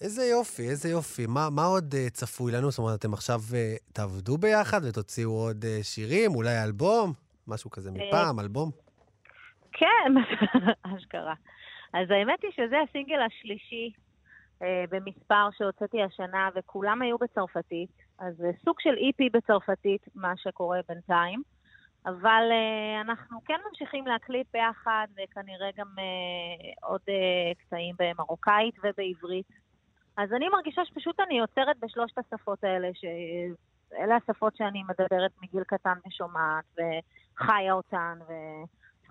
[0.00, 1.26] איזה יופי, איזה יופי.
[1.26, 2.70] מה, מה עוד uh, צפוי לנו?
[2.70, 7.12] זאת אומרת, אתם עכשיו uh, תעבדו ביחד ותוציאו עוד uh, שירים, אולי אלבום?
[7.48, 8.70] משהו כזה מפעם, אלבום?
[9.72, 10.12] כן,
[10.96, 11.34] אשכרה.
[11.94, 13.92] אז האמת היא שזה הסינגל השלישי
[14.90, 17.90] במספר שהוצאתי השנה, וכולם היו בצרפתית.
[18.18, 21.42] אז זה סוג של איפי e בצרפתית, מה שקורה בינתיים.
[22.06, 29.46] אבל uh, אנחנו כן ממשיכים להקליט ביחד, וכנראה גם uh, עוד uh, קטעים במרוקאית ובעברית.
[30.16, 35.98] אז אני מרגישה שפשוט אני יוצרת בשלושת השפות האלה, שאלה השפות שאני מדברת מגיל קטן
[36.06, 38.32] ושומעת, וחיה אותן, ו...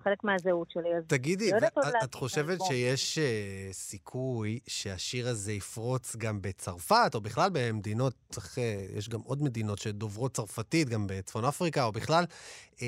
[0.04, 0.96] חלק מהזהות שלי.
[0.96, 1.62] אז תגידי, את,
[2.04, 8.60] את חושבת שיש uh, סיכוי שהשיר הזה יפרוץ גם בצרפת, או בכלל במדינות, צריך, uh,
[8.98, 12.82] יש גם עוד מדינות שדוברות צרפתית, גם בצפון אפריקה, או בכלל, uh, uh, uh,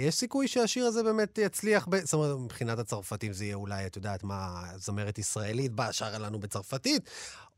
[0.00, 1.96] יש סיכוי שהשיר הזה באמת יצליח, ב...
[1.96, 6.38] זאת אומרת, מבחינת הצרפתים זה יהיה אולי, את יודעת מה, זמרת ישראלית באה, שרה לנו
[6.38, 7.10] בצרפתית,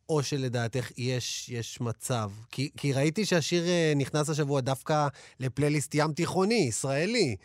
[0.09, 2.31] או שלדעתך יש, יש מצב?
[2.51, 3.63] כי, כי ראיתי שהשיר
[3.97, 5.07] נכנס השבוע דווקא
[5.41, 7.37] לפלייליסט ים תיכוני, ישראלי,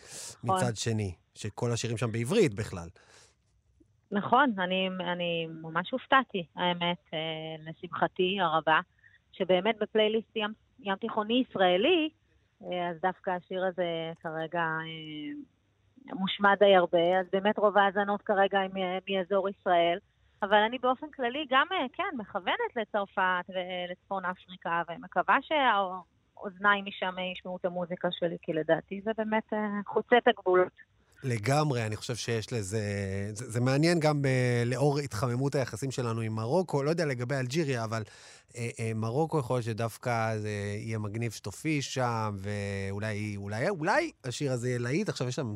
[0.43, 0.57] נכון.
[0.57, 1.13] מצד שני.
[1.39, 2.87] שכל השירים שם בעברית בכלל.
[4.11, 7.19] נכון, אני, אני ממש הופתעתי, האמת, אה,
[7.69, 8.79] לשמחתי הרבה,
[9.31, 12.09] שבאמת בפלייליסט ים, ים תיכוני ישראלי,
[12.63, 18.59] אה, אז דווקא השיר הזה כרגע אה, מושמע די הרבה, אז באמת רוב ההאזנות כרגע
[18.59, 18.71] הם
[19.09, 19.99] מאזור ישראל.
[20.43, 27.65] אבל אני באופן כללי גם, כן, מכוונת לצרפת ולצפון אפריקה, ומקווה שהאוזניים משם ישמעו את
[27.65, 29.53] המוזיקה שלי, כי לדעתי זה באמת
[29.85, 30.89] חוצה את הגבולות.
[31.23, 32.81] לגמרי, אני חושב שיש לזה...
[33.33, 37.35] זה, זה מעניין גם ב, אה, לאור התחממות היחסים שלנו עם מרוקו, לא יודע לגבי
[37.35, 38.03] אלג'יריה, אבל
[38.55, 44.51] אה, אה, מרוקו יכול להיות שדווקא זה יהיה מגניב שתופי שם, ואולי אולי, אולי השיר
[44.51, 45.09] הזה יהיה להיט.
[45.09, 45.55] עכשיו יש שם...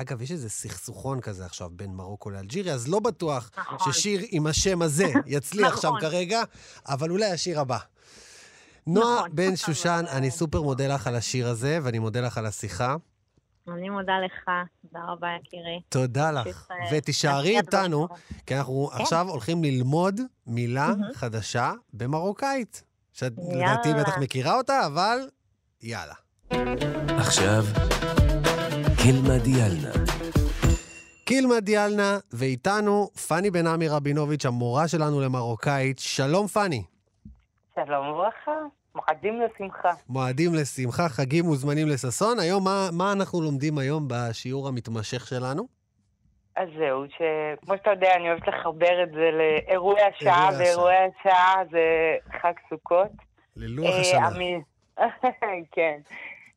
[0.00, 3.92] אגב, יש איזה סכסוכון כזה עכשיו בין מרוקו לאלג'יריה, אז לא בטוח נכון.
[3.92, 5.80] ששיר עם השם הזה יצליח נכון.
[5.80, 6.42] שם כרגע,
[6.88, 7.78] אבל אולי השיר הבא.
[8.86, 9.30] נועה נכון.
[9.34, 12.96] בן שושן, אני סופר מודה לך על השיר הזה, ואני מודה לך על השיחה.
[13.68, 14.50] אני מודה לך,
[14.82, 15.80] תודה רבה, יקירי.
[15.88, 16.68] תודה לך.
[16.92, 18.08] ותישארי איתנו,
[18.46, 19.02] כי אנחנו כן.
[19.02, 22.82] עכשיו הולכים ללמוד מילה חדשה במרוקאית.
[23.12, 25.18] שאת לדעתי בטח מכירה אותה, אבל
[25.82, 26.14] יאללה.
[27.08, 27.64] עכשיו,
[29.02, 29.92] קילמה דיאלנה.
[31.24, 35.98] קילמה דיאלנה, ואיתנו פאני בן עמי רבינוביץ', המורה שלנו למרוקאית.
[35.98, 36.82] שלום, פאני.
[37.74, 38.52] שלום וברכה.
[38.94, 39.88] מועדים לשמחה.
[40.08, 42.38] מועדים לשמחה, חגים מוזמנים לששון.
[42.38, 45.62] היום, מה, מה אנחנו לומדים היום בשיעור המתמשך שלנו?
[46.56, 52.16] אז זהו, שכמו שאתה יודע, אני אוהבת לחבר את זה לאירועי השעה, ואירועי השעה זה
[52.42, 53.10] חג סוכות.
[53.56, 54.28] ללוח אה, השנה.
[55.74, 55.98] כן.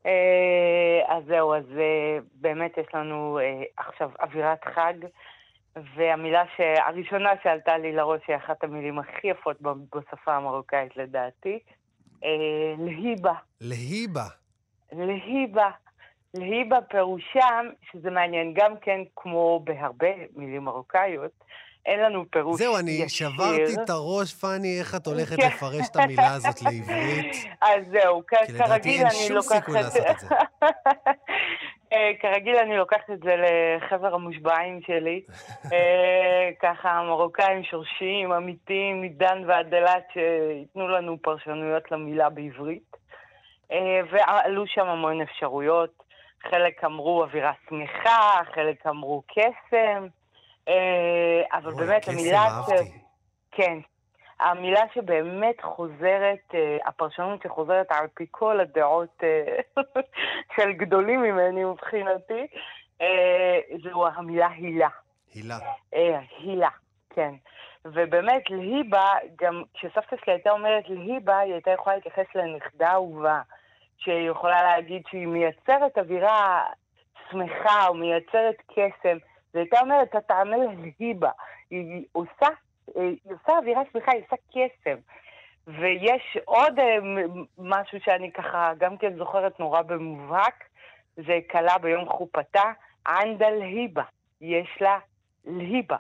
[0.06, 3.40] אה, אז זהו, אז אה, באמת יש לנו
[3.78, 4.94] עכשיו אווירת חג,
[5.96, 6.44] והמילה
[6.78, 11.60] הראשונה שעלתה לי לראש היא אחת המילים הכי יפות בשפה המרוקאית לדעתי,
[12.24, 13.34] אה, להיבה.
[13.62, 14.26] להיבה.
[14.92, 15.70] להיבה.
[16.34, 21.44] להיבה פירושם, שזה מעניין גם כן, כמו בהרבה מילים מרוקאיות,
[21.86, 23.30] אין לנו פירוש זהו, אני ישיר.
[23.30, 25.48] שברתי את הראש, פאני, איך את הולכת כן.
[25.48, 27.36] לפרש את המילה הזאת לעברית.
[27.62, 28.86] אז זהו, כרגיל אני לוקחת...
[28.86, 30.28] כי לדעתי אין שום סיכוי לעשות את זה.
[31.94, 35.22] אה, כרגיל אני לוקחת את זה לחבר המושבעים שלי.
[35.74, 42.98] אה, ככה מרוקאים שורשיים, אמיתיים, מדן ועד אילת, שייתנו לנו פרשנויות למילה בעברית.
[43.72, 46.04] אה, ועלו שם המון אפשרויות.
[46.50, 50.08] חלק אמרו אווירה שמחה, חלק אמרו קסם.
[51.52, 52.62] אבל באמת המילה...
[53.52, 53.78] כן,
[54.40, 59.84] המילה שבאמת חוזרת, אה, הפרשנות שחוזרת על פי כל הדעות אה,
[60.56, 62.48] של גדולים ממני מבחינתי,
[63.02, 64.88] אה, זו המילה הילה.
[65.34, 65.58] הילה.
[65.92, 66.70] הילה,
[67.10, 67.34] כן.
[67.86, 69.10] ובאמת, להיבה,
[69.42, 73.42] גם כשסבתא שלי הייתה אומרת להיבה, היא הייתה יכולה להתייחס לנכדה אהובה,
[73.98, 76.66] שהיא יכולה להגיד שהיא מייצרת אווירה
[77.32, 79.18] שמחה או מייצרת קסם.
[79.54, 80.58] והיא הייתה אומרת, אתה תעמל
[81.00, 81.32] להיבה.
[81.70, 82.48] היא עושה
[82.96, 84.98] היא עושה אווירה שמחה, היא עושה קסם.
[85.68, 86.98] ויש עוד אה,
[87.58, 90.64] משהו שאני ככה גם כן זוכרת נורא במובהק,
[91.16, 92.72] זה כלה ביום חופתה,
[93.08, 94.04] ענדה להיבה.
[94.42, 95.00] יש לה
[95.46, 95.98] להיבה.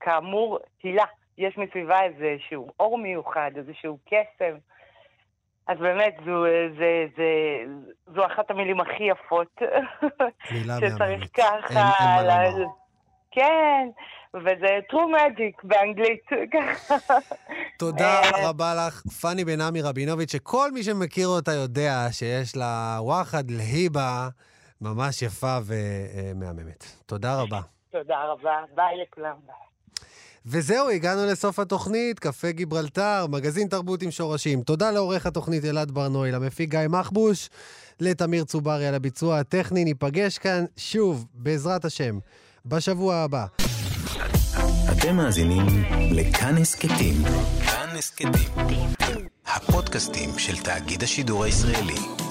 [0.00, 1.04] כאמור, הילה.
[1.38, 4.56] יש מסביבה איזשהו אור מיוחד, איזשהו קסם.
[5.68, 6.44] אז באמת, זו,
[6.78, 7.30] זה, זה,
[8.14, 9.56] זו אחת המילים הכי יפות.
[10.80, 11.90] שצריך ככה...
[12.18, 12.58] אין, אין.
[12.60, 12.66] לה...
[13.30, 13.88] כן,
[14.34, 16.26] וזה true magic באנגלית.
[17.78, 23.50] תודה רבה לך, פאני בן עמי רבינוביץ', שכל מי שמכיר אותה יודע שיש לה וואחד
[23.50, 24.28] להיבה
[24.80, 26.84] ממש יפה ומהממת.
[27.06, 27.60] תודה רבה.
[27.90, 29.67] תודה רבה, ביי לכולם.
[30.46, 34.62] וזהו, הגענו לסוף התוכנית, קפה גיברלטר, מגזין תרבות עם שורשים.
[34.62, 37.50] תודה לעורך התוכנית אלעד ברנועי, למפיק גיא מחבוש,
[38.00, 39.84] לתמיר צוברי על הביצוע הטכני.
[39.84, 42.18] ניפגש כאן שוב, בעזרת השם,
[42.66, 43.46] בשבוע הבא.
[44.92, 45.66] אתם מאזינים
[46.10, 47.14] לכאן הסכתים.
[47.66, 48.32] כאן הסכתים.
[49.46, 52.27] הפודקאסטים של תאגיד השידור הישראלי.